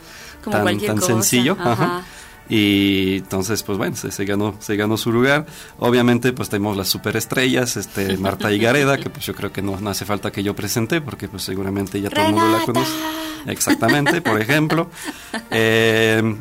[0.44, 1.58] Como tan, tan sencillo.
[1.60, 1.72] ajá.
[1.72, 2.04] ajá.
[2.48, 5.46] Y entonces, pues bueno, se, se ganó, se ganó su lugar.
[5.80, 9.90] Obviamente, pues tenemos las superestrellas, este, Marta Higareda, que pues yo creo que no, no
[9.90, 12.92] hace falta que yo presente, porque pues seguramente ya todo el mundo la conoce.
[13.48, 14.90] Exactamente, por ejemplo.
[15.52, 16.36] Eh,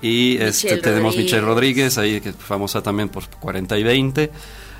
[0.00, 1.96] y este, Michelle tenemos Michelle Rodríguez.
[1.96, 4.32] Rodríguez, ahí que es famosa también por 40 y 20.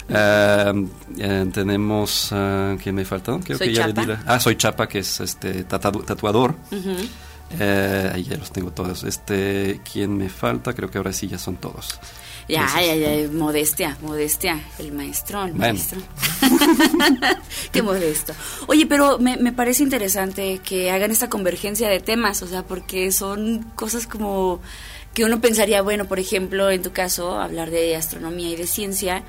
[0.08, 0.86] Eh,
[1.18, 3.38] eh, tenemos, ah, ¿quién me falta?
[3.44, 4.00] Creo Soy que ya le Chapa.
[4.02, 6.56] di la- Ah, soy Chapa, que es este tatu- tatuador.
[6.72, 6.96] Ujú.
[7.58, 9.04] Eh, ahí ya los tengo todos.
[9.04, 10.72] Este, ¿quién me falta?
[10.72, 11.98] Creo que ahora sí ya son todos.
[12.48, 15.74] Ya, Entonces, ya, ya, modestia, modestia, el maestro, el Bueno.
[15.74, 16.00] maestro.
[17.72, 18.32] Qué modesto.
[18.66, 23.12] Oye, pero me, me parece interesante que hagan esta convergencia de temas, o sea, porque
[23.12, 24.60] son cosas como
[25.14, 29.22] que uno pensaría, bueno, por ejemplo, en tu caso, hablar de astronomía y de ciencia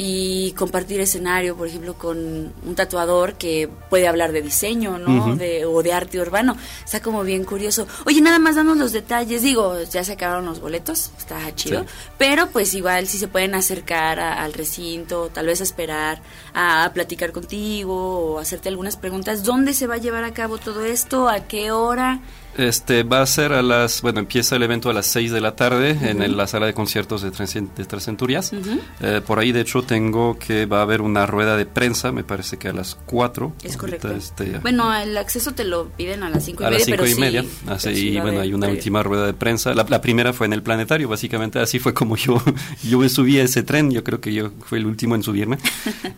[0.00, 5.34] y compartir escenario, por ejemplo, con un tatuador que puede hablar de diseño, ¿no?
[5.34, 6.56] De, o de arte urbano.
[6.84, 7.88] Está como bien curioso.
[8.06, 9.42] Oye, nada más danos los detalles.
[9.42, 11.80] Digo, ya se acabaron los boletos, está chido.
[11.82, 11.86] Sí.
[12.16, 16.22] Pero pues igual si se pueden acercar a- al recinto, tal vez a esperar
[16.54, 19.42] a, platicar contigo o hacerte algunas preguntas.
[19.42, 21.28] ¿Dónde se va a llevar a cabo todo esto?
[21.28, 22.20] ¿A qué hora?
[22.58, 25.54] Este va a ser a las, bueno, empieza el evento a las 6 de la
[25.56, 28.52] tarde en el- la sala de conciertos de Tres, de Tres Centurias.
[28.52, 28.80] Ujú.
[29.00, 32.24] Eh, por ahí, de hecho, tengo que va a haber una rueda de prensa, me
[32.24, 33.52] parece que a las 4.
[33.62, 34.10] Es correcto.
[34.12, 36.96] Este, Bueno, el acceso te lo piden a las cinco y a media, las cinco
[36.98, 37.44] pero y sí, media.
[37.68, 38.78] Así, sí y a bueno, hay una previo.
[38.78, 39.72] última rueda de prensa.
[39.74, 41.60] La, la primera fue en el planetario, básicamente.
[41.60, 42.42] Así fue como yo,
[42.82, 43.90] yo me subí a ese tren.
[43.92, 45.58] Yo creo que yo fui el último en subirme.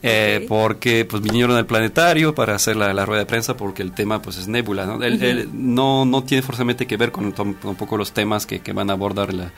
[0.03, 3.93] Eh, porque pues vinieron al planetario para hacer la, la rueda de prensa porque el
[3.93, 4.87] tema pues es nébula.
[4.87, 5.03] ¿no?
[5.03, 5.25] El- Ujú.
[5.25, 8.95] el- no, no tiene forzosamente que ver con tampoco los temas que, que van a
[8.95, 9.51] abordar la-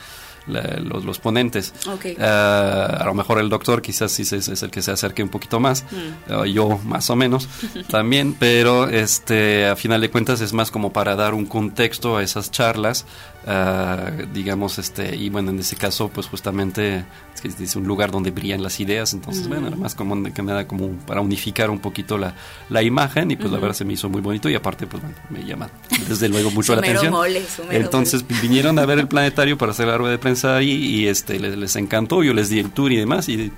[0.49, 1.73] la- los, los ponentes.
[1.87, 2.05] Ok.
[2.07, 5.29] Eh, a lo mejor el doctor quizás sí es, es el que se acerque un
[5.29, 6.33] poquito más, Mm.
[6.47, 7.49] Eh, yo más o menos
[7.89, 12.23] también, pero este a final de cuentas es más como para dar un contexto a
[12.25, 13.05] esas charlas,
[13.47, 18.11] ah, digamos, este y bueno en ese caso pues justamente es que es un lugar
[18.11, 19.51] donde brillan las ideas, entonces Mm.
[19.51, 22.34] bueno era más como que nada como para unificar un poquito la,
[22.68, 25.16] la imagen y pues la verdad se me hizo muy bonito y aparte pues bueno
[25.30, 25.70] me llama
[26.09, 27.12] desde luego mucho la atención.
[27.12, 31.07] mole, entonces vinieron a ver el planetario para hacer la rueda de prensa ahí y
[31.09, 33.51] este les, les encantó, yo les di el tour y demás y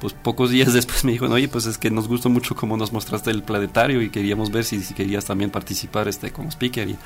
[0.00, 2.92] pues pocos días después me dijeron, oye, pues es que nos gustó mucho cómo nos
[2.92, 6.96] mostraste el planetario y queríamos ver si, si querías también participar este como speaker y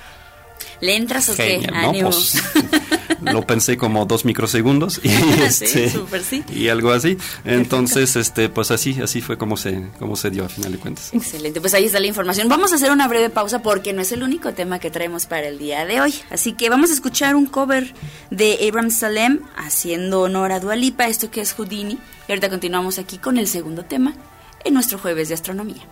[0.81, 1.67] ¿Le entras o qué?
[1.71, 1.89] ¿no?
[1.89, 2.11] Ánimo.
[2.11, 2.43] Pues
[3.33, 5.09] lo pensé como dos microsegundos y,
[5.43, 6.45] este, sí.
[6.55, 7.17] y algo así.
[7.45, 11.11] Entonces, este, pues así, así fue como se, como se dio a final de cuentas.
[11.13, 12.49] Excelente, pues ahí está la información.
[12.49, 15.49] Vamos a hacer una breve pausa porque no es el único tema que traemos para
[15.49, 16.15] el día de hoy.
[16.31, 17.95] Así que vamos a escuchar un cover
[18.31, 21.99] de Abraham Salem haciendo honor a Dualipa, esto que es Houdini.
[22.29, 24.15] Y ahorita continuamos aquí con el segundo tema
[24.65, 25.83] en nuestro jueves de astronomía.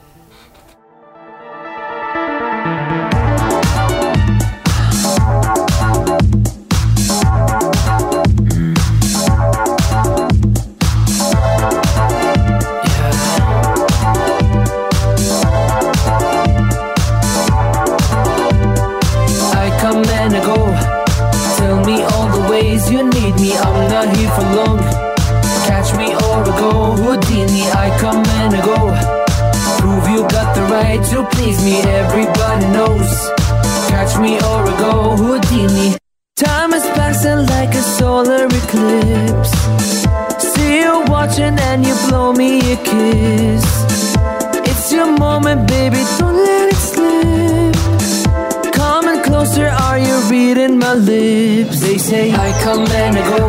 [52.04, 53.44] Say I come and I go.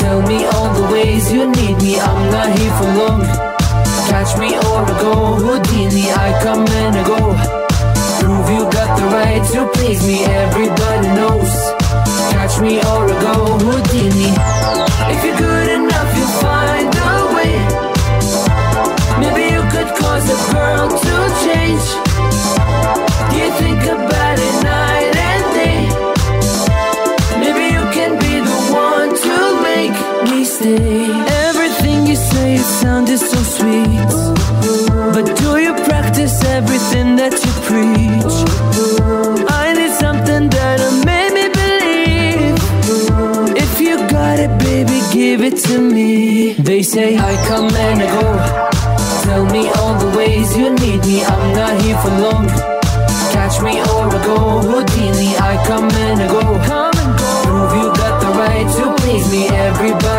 [0.00, 1.98] Tell me all the ways you need me.
[1.98, 3.22] I'm not here for long.
[4.10, 5.14] Catch me or I go.
[5.44, 7.20] Houdini, I come and I go.
[8.20, 10.18] Prove you got the right to please me.
[10.44, 11.52] Everybody knows.
[12.34, 13.34] Catch me or I go.
[13.64, 14.30] Houdini.
[15.14, 17.56] If you're good enough, you'll find a way.
[19.22, 21.86] Maybe you could cause a girl to change.
[23.36, 24.93] You think about it night
[30.76, 34.12] Everything you say, it sounded so sweet.
[35.14, 38.34] But do you practice everything that you preach?
[39.48, 42.56] I need something that'll make me believe.
[43.56, 46.54] If you got it, baby, give it to me.
[46.54, 48.28] They say I come and I go.
[49.24, 51.24] Tell me all the ways you need me.
[51.24, 52.48] I'm not here for long.
[53.32, 54.64] Catch me or I go.
[55.50, 56.42] I come and I go.
[57.76, 59.48] You got the right to please me.
[59.48, 60.13] Everybody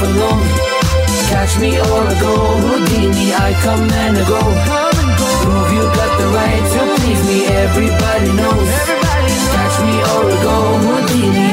[0.00, 0.40] for long.
[1.28, 2.34] Catch me or I go.
[2.64, 4.40] Houdini, I come and I go.
[5.42, 7.38] Prove you got the right to please me.
[7.64, 8.68] Everybody knows.
[9.54, 10.56] Catch me or I go.
[10.86, 11.50] Houdini.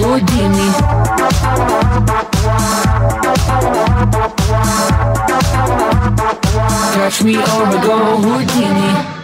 [0.00, 0.68] Houdini.
[6.94, 7.96] Catch me or I go.
[8.24, 9.19] Houdini.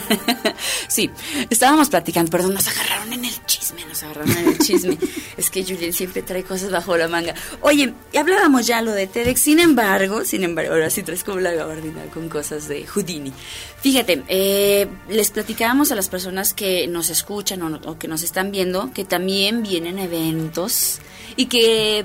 [0.88, 1.10] sí,
[1.50, 4.98] estábamos platicando, perdón, nos agarraron en el chisme, nos agarraron en el chisme.
[5.36, 7.34] es que Julián siempre trae cosas bajo la manga.
[7.60, 11.52] Oye, hablábamos ya lo de TEDx, sin embargo, sin embargo, ahora sí traes como la
[11.52, 13.32] gabardina con cosas de Houdini.
[13.80, 18.50] Fíjate, eh, les platicábamos a las personas que nos escuchan o, o que nos están
[18.50, 21.00] viendo que también vienen eventos
[21.36, 22.04] y que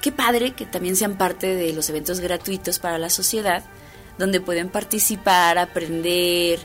[0.00, 3.64] qué padre que también sean parte de los eventos gratuitos para la sociedad,
[4.18, 6.60] donde pueden participar, aprender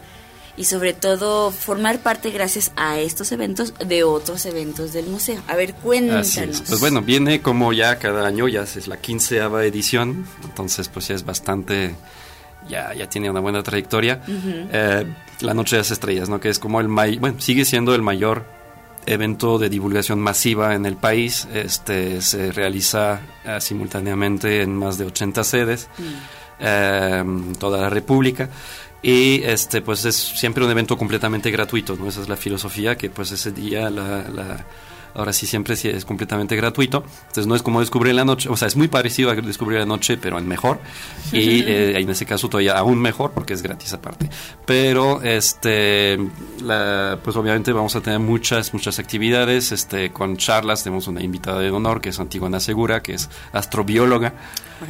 [0.55, 5.41] y sobre todo formar parte gracias a estos eventos de otros eventos del museo.
[5.47, 6.63] A ver, cuéntanos.
[6.67, 11.15] Pues bueno, viene como ya cada año, ya es la quinceava edición, entonces pues ya
[11.15, 11.95] es bastante,
[12.69, 14.21] ya, ya tiene una buena trayectoria.
[14.27, 15.05] Eh,
[15.41, 16.39] la Noche de las Estrellas, ¿no?
[16.39, 18.45] Que es como el may bueno, sigue siendo el mayor
[19.05, 21.47] evento de divulgación masiva en el país.
[21.53, 25.89] Este se realiza eh, simultáneamente en más de 80 sedes,
[26.59, 28.49] eh, en toda la República.
[29.03, 32.07] Y este pues es siempre un evento completamente gratuito, ¿no?
[32.07, 34.65] Esa es la filosofía, que pues ese día la, la-
[35.15, 37.03] ahora sí siempre sí es completamente gratuito.
[37.27, 39.85] Entonces no es como descubrir la noche, o sea, es muy parecido a descubrir la
[39.85, 40.79] noche, pero en mejor.
[41.33, 44.29] Y eh, en ese caso todavía aún mejor porque es gratis aparte.
[44.65, 46.17] Pero este
[46.63, 51.59] la- pues obviamente vamos a tener muchas muchas actividades, este con charlas, tenemos una invitada
[51.59, 54.33] de honor que es Antigona Segura, que es astrobióloga.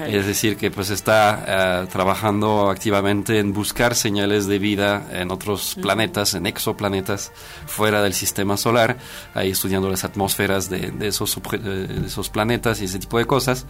[0.07, 5.75] Es decir, que pues está eh, trabajando activamente en buscar señales de vida en otros
[5.81, 7.31] planetas, en exoplanetas
[7.65, 8.97] fuera del sistema solar,
[9.33, 13.25] ahí estudiando las atmósferas de, de esos, obje- de esos planetas y ese tipo de
[13.25, 13.65] cosas.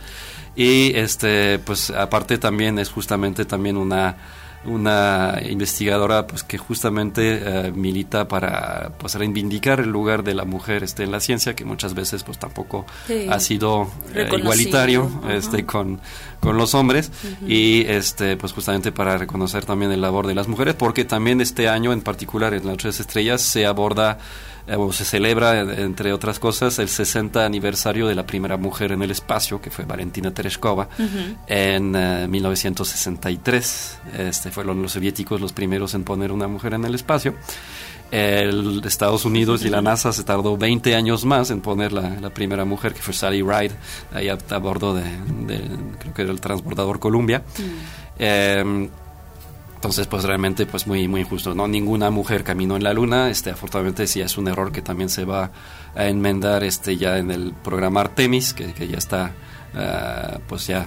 [0.55, 4.17] Y este, pues aparte también es justamente también una
[4.65, 10.83] una investigadora pues que justamente eh, milita para pues reivindicar el lugar de la mujer
[10.83, 13.27] este en la ciencia que muchas veces pues tampoco Sí.
[13.29, 15.99] ha sido eh, igualitario este con,
[16.43, 17.09] con los hombres
[17.47, 21.69] y este pues justamente para reconocer también el labor de las mujeres porque también este
[21.69, 24.17] año en particular en las Estrellas se aborda
[24.67, 29.01] eh, o se celebra entre otras cosas el 60 aniversario de la primera mujer en
[29.01, 31.37] el espacio que fue Valentina Tereshkova Ujú.
[31.47, 36.93] en eh, 1963 este fueron los soviéticos los primeros en poner una mujer en el
[36.93, 37.35] espacio
[38.13, 42.29] el Estados Unidos y la NASA se tardó 20 años más en poner la, la
[42.29, 43.71] primera mujer que fue Sally Ride
[44.13, 45.03] ahí a, a bordo de,
[45.47, 47.43] de- creo que era el transbordador Columbia
[48.19, 48.89] Eh,
[49.75, 51.53] entonces, pues realmente, pues muy, muy injusto.
[51.53, 53.29] No, ninguna mujer caminó en la luna.
[53.29, 55.51] Este, afortunadamente, sí es un error que también se va
[55.93, 59.33] a enmendar, este, ya en el programa Artemis, que, que ya está,
[59.75, 60.85] ah, pues ya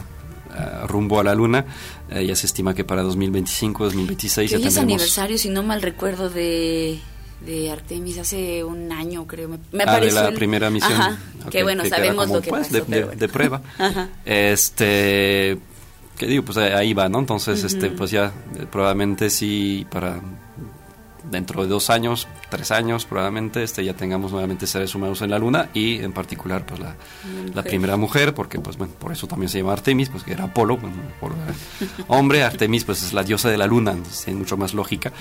[0.50, 1.66] ah, rumbo a la luna.
[2.08, 4.94] Eh, ya se estima que para 2025, 2026 Que ya es tendremos.
[5.02, 6.98] aniversario, si no mal recuerdo, de,
[7.44, 9.48] de Artemis hace un año, creo.
[9.48, 10.92] Me, me Ah, de pareció la el- primera misión.
[10.92, 11.18] Ajá,
[11.50, 13.20] que bueno, que sabemos como, lo que pues, pasó, de, pero de- bueno.
[13.20, 13.62] de prueba.
[13.78, 14.08] Ajá.
[14.24, 15.58] Este,
[16.18, 17.18] que digo, pues ahí va, ¿no?
[17.18, 20.20] Entonces, este, pues ya eh, probablemente sí para
[21.30, 25.38] dentro de dos años, tres años, probablemente este ya tengamos nuevamente seres humanos en la
[25.38, 26.94] luna y en particular pues la,
[27.54, 30.44] la primera mujer, porque pues bueno, por eso también se llama Artemis, pues que era
[30.44, 34.38] Apolo, bueno, Apolo era hombre, Artemis pues es la diosa de la luna, entonces tiene
[34.40, 35.12] mucho más lógica.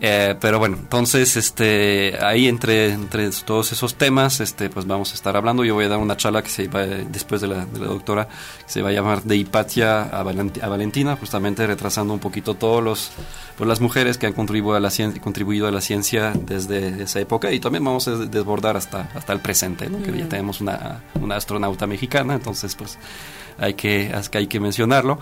[0.00, 5.14] Eh, pero bueno, entonces este ahí entre, entre todos esos temas, este pues vamos a
[5.14, 5.64] estar hablando.
[5.64, 7.86] Yo voy a dar una charla que se va eh, después de la, de la
[7.86, 12.20] doctora, que se va a llamar de Hipatia a, Valenti- a Valentina, justamente retrasando un
[12.20, 13.10] poquito todos los
[13.56, 17.20] pues las mujeres que han contribuido a la ciencia, contribuido a la ciencia desde esa
[17.20, 20.02] época y también vamos a desbordar hasta hasta el presente, ¿no?
[20.02, 20.28] que ya Mm.
[20.28, 22.98] tenemos una, una astronauta mexicana, entonces pues
[23.58, 25.18] hay que hay que mencionarlo.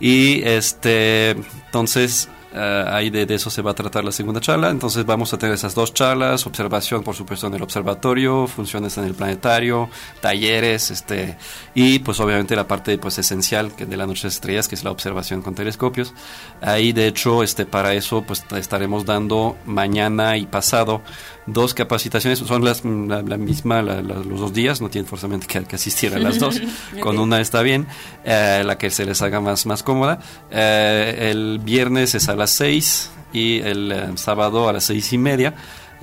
[0.00, 4.70] Y este, entonces, eh, ahí de, eso se va a tratar la segunda charla.
[4.70, 9.04] Entonces vamos a tener esas dos charlas, observación, por supuesto, en el observatorio, funciones en
[9.04, 9.88] el planetario,
[10.20, 11.36] talleres, este,
[11.74, 14.90] y pues obviamente la parte pues esencial que de la noche estrellas, que es la
[14.90, 16.14] observación con telescopios.
[16.60, 21.02] Ahí, de hecho, este, para eso, pues estaremos dando mañana y pasado
[21.46, 25.46] dos capacitaciones, son las, la, la misma la- la- los dos días, no tienen forzosamente
[25.46, 26.60] que, que asistir a las dos,
[27.00, 27.86] con una está bien,
[28.24, 30.20] eh, la que se les haga más, más cómoda.
[30.50, 35.18] Eh, el viernes es a las 6 y el eh, sábado a las seis y
[35.18, 35.54] media.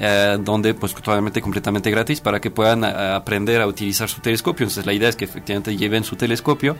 [0.02, 4.64] eh, donde pues totalmente completamente gratis para que puedan eh, aprender a utilizar su telescopio.
[4.64, 6.78] Entonces la idea es que efectivamente lleven su telescopio,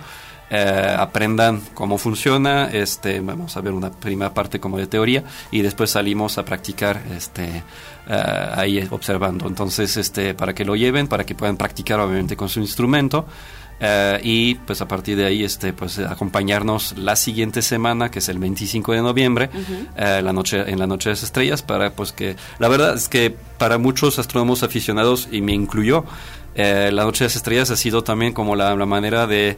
[0.52, 5.62] eh, aprendan cómo funciona, este, vamos a ver una primera parte como de teoría y
[5.62, 7.64] después salimos a practicar este,
[8.08, 9.48] eh, ahí observando.
[9.48, 13.28] Entonces, este, para que lo lleven, para que puedan practicar obviamente con su instrumento.
[13.80, 18.28] eh, y pues a partir de ahí este pues acompañarnos la siguiente semana que es
[18.28, 19.50] el 25 de noviembre
[19.96, 23.34] la noche en la noche de las estrellas para pues que la verdad es que
[23.58, 26.04] para muchos astrónomos aficionados y me incluyó
[26.56, 29.58] la noche de las estrellas ha sido también como la, la manera de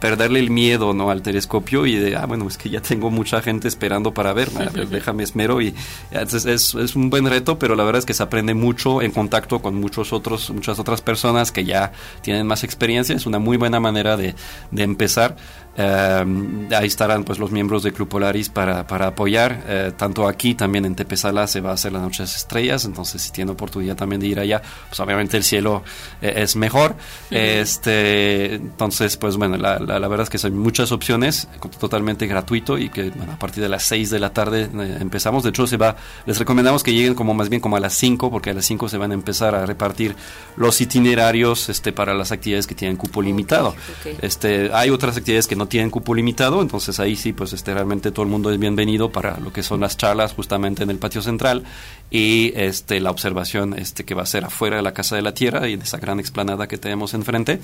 [0.00, 3.42] perderle el miedo no al telescopio y de ah bueno es que ya tengo mucha
[3.42, 5.74] gente esperando para verme a ver, déjame esmero y
[6.10, 9.60] es, es un buen reto pero la verdad es que se aprende mucho en contacto
[9.60, 11.92] con muchos otros muchas otras personas que ya
[12.22, 13.14] tienen más experiencia.
[13.14, 14.34] Es una muy buena manera de,
[14.70, 15.36] de empezar
[15.78, 19.62] ahí estarán pues los miembros de Club Polaris para, para apoyar.
[19.66, 23.30] Eh, tanto aquí también en Tepesala se va a hacer las noches estrellas, entonces si
[23.30, 25.82] tiene oportunidad también de ir allá, pues obviamente el cielo
[26.20, 26.96] eh, es mejor.
[27.30, 31.48] Este, entonces, pues bueno, la, la, la verdad es que son muchas opciones,
[31.78, 35.44] totalmente gratuito y que bueno, a partir de las 6 de la tarde eh, empezamos.
[35.44, 38.30] De hecho, se va, les recomendamos que lleguen como más bien como a las 5,
[38.30, 40.16] porque a las 5 se van a empezar a repartir
[40.56, 43.76] los itinerarios este, para las actividades que tienen cupo limitado.
[44.20, 48.10] Este, hay otras actividades que no tienen cupo limitado, entonces ahí sí, pues este, realmente
[48.10, 51.22] todo el mundo es bienvenido para lo que son las charlas justamente en el patio
[51.22, 51.64] central
[52.10, 55.34] y este, la observación este, que va a ser afuera de la Casa de la
[55.34, 57.60] Tierra y de esa gran explanada que tenemos enfrente.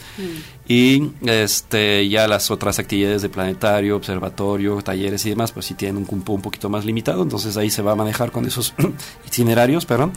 [0.69, 5.97] Y este, ya las otras actividades de planetario, observatorio, talleres y demás, pues sí tienen
[5.97, 8.75] un cupo un poquito más limitado, entonces ahí se va a manejar con esos
[9.27, 10.13] itinerarios, perdón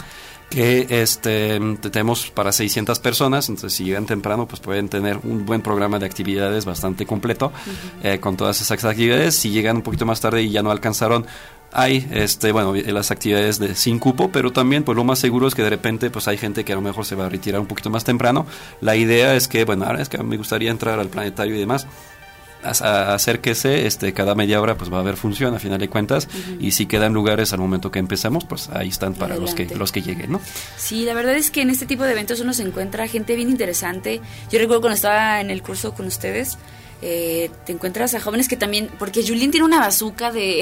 [0.50, 5.46] que este te- tenemos para 600 personas, entonces si llegan temprano pues pueden tener un
[5.46, 7.52] buen programa de actividades bastante completo
[8.02, 9.36] eh, con todas esas actividades.
[9.36, 11.26] Si llegan un poquito más tarde y ya no alcanzaron
[11.74, 15.54] hay este bueno las actividades de sin cupo pero también pues lo más seguro es
[15.54, 17.68] que de repente pues hay gente que a lo mejor se va a retirar un
[17.68, 18.46] poquito más temprano
[18.80, 21.86] la idea es que bueno ahora es que me gustaría entrar al planetario y demás
[22.64, 26.28] acérquese, este, cada media hora pues va a haber función a final de cuentas
[26.60, 29.92] y si quedan lugares al momento que empezamos pues ahí están para los que los
[29.92, 30.42] que lleguen, ¿no?
[30.76, 33.50] Sí, la verdad es que en este tipo de eventos uno se encuentra gente bien
[33.50, 34.22] interesante.
[34.52, 36.58] Yo recuerdo cuando estaba en el curso con ustedes,
[37.02, 40.62] eh, te encuentras a jóvenes que también, porque Julien tiene una bazuca de,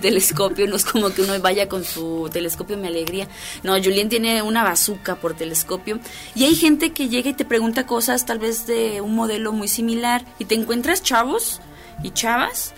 [0.00, 3.28] telescopio, no es como que uno vaya con su telescopio mi alegría.
[3.62, 6.00] No, Julien tiene una bazuca por telescopio
[6.34, 9.68] y hay gente que llega y te pregunta cosas tal vez de un modelo muy
[9.68, 11.60] similar y te encuentras chavos
[12.02, 12.74] y chavas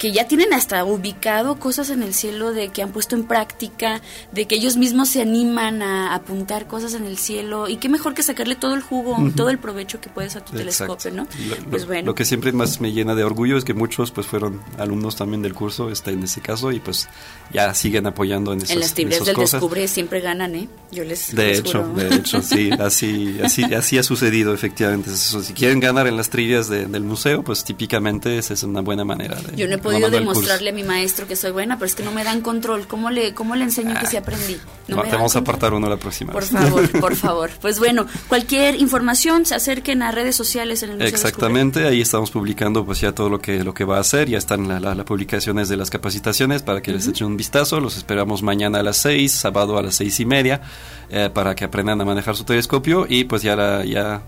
[0.00, 4.00] que ya tienen hasta ubicado cosas en el cielo de que han puesto en práctica,
[4.32, 8.14] de que ellos mismos se animan a apuntar cosas en el cielo y qué mejor
[8.14, 9.32] que sacarle todo el jugo, Ujú.
[9.32, 10.96] todo el provecho que puedes a tu Exacto.
[10.96, 11.28] telescopio, ¿no?
[11.64, 12.06] Lo, Pues bueno.
[12.06, 15.42] lo que siempre más me llena de orgullo es que muchos pues fueron alumnos también
[15.42, 17.06] del curso, este, en ese caso, y pues
[17.52, 19.60] ya siguen apoyando en esas, en las esas del cosas.
[19.60, 20.68] Descubre siempre ganan, ¿eh?
[20.92, 21.94] Yo les De les hecho, juro.
[22.08, 25.10] de hecho, sí, así, así, así ha sucedido efectivamente.
[25.12, 28.80] Eso, si quieren ganar en las trivias de- del museo, pues típicamente esa es una
[28.80, 31.86] buena manera de Yo no he podido demostrarle a mi maestro que soy buena, pero
[31.86, 32.86] es que no me dan control.
[32.86, 34.56] ¿Cómo le, cómo le enseño que sí aprendí?
[34.88, 36.50] No No, me te vamos a apartar uno la próxima Por vez.
[36.52, 37.50] favor, por favor.
[37.60, 42.30] Pues bueno, cualquier información se acerquen a redes sociales en el Museo Exactamente, ahí estamos
[42.30, 44.94] publicando pues ya todo lo que lo que va a hacer, ya están las la,
[44.94, 48.82] las publicaciones de las capacitaciones para que les echen un vistazo, los esperamos mañana a
[48.82, 50.60] las 6, sábado a las seis y media,
[51.08, 54.22] eh, para que aprendan a manejar su telescopio y pues ya, la- ya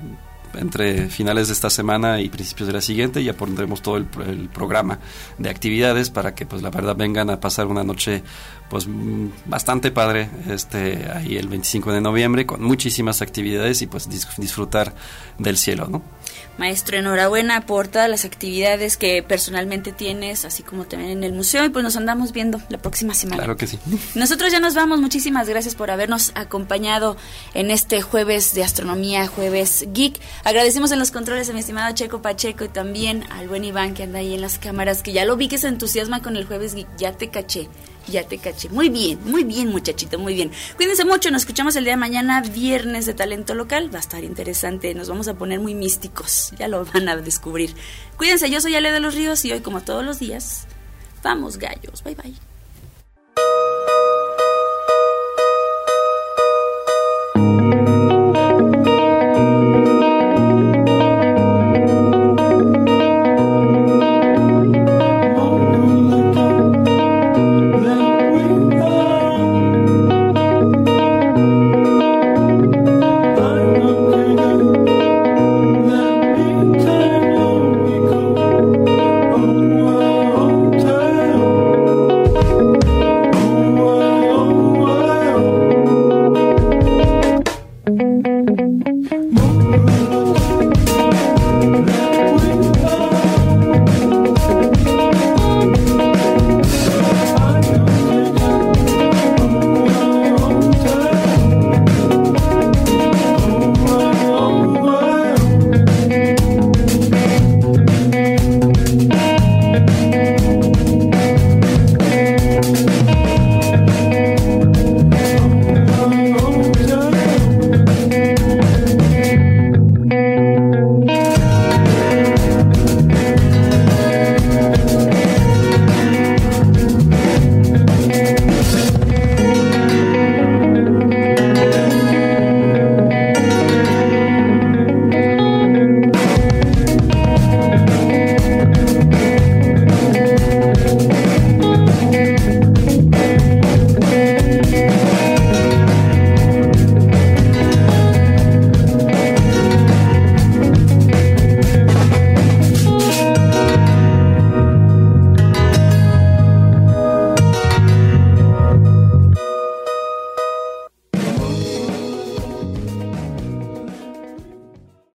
[0.55, 4.25] entre finales de esta semana y principios de la siguiente ya pondremos todo el, pro-
[4.25, 4.99] el programa
[5.39, 8.23] de actividades para que pues la verdad vengan a pasar una noche
[8.69, 14.09] pues mm, bastante padre este ahí el 25 de noviembre con muchísimas actividades y pues
[14.09, 14.95] dis- disfrutar
[15.39, 16.03] del cielo, ¿no?
[16.59, 21.65] Maestro, enhorabuena por todas las actividades que personalmente tienes, así como también en el museo,
[21.65, 23.39] y pues nos andamos viendo la próxima semana.
[23.39, 23.79] Claro que sí.
[24.15, 27.17] Nosotros ya nos vamos, muchísimas gracias por habernos acompañado
[27.55, 30.21] en este jueves de astronomía, jueves geek.
[30.45, 34.03] Agradecemos en los controles a mi estimado Checo Pacheco y también al buen Iván que
[34.03, 36.75] anda ahí en las cámaras, que ya lo vi que se entusiasma con el jueves
[36.75, 37.69] geek, ya te caché.
[38.09, 38.69] Ya te caché.
[38.69, 40.51] Muy bien, muy bien, muchachito, muy bien.
[40.77, 43.93] Cuídense mucho, nos escuchamos el día de mañana, viernes de talento local.
[43.93, 47.75] Va a estar interesante, nos vamos a poner muy místicos, ya lo van a descubrir.
[48.17, 50.67] Cuídense, yo soy Ale de los Ríos y hoy, como todos los días,
[51.23, 52.03] vamos gallos.
[52.03, 52.52] Bye bye.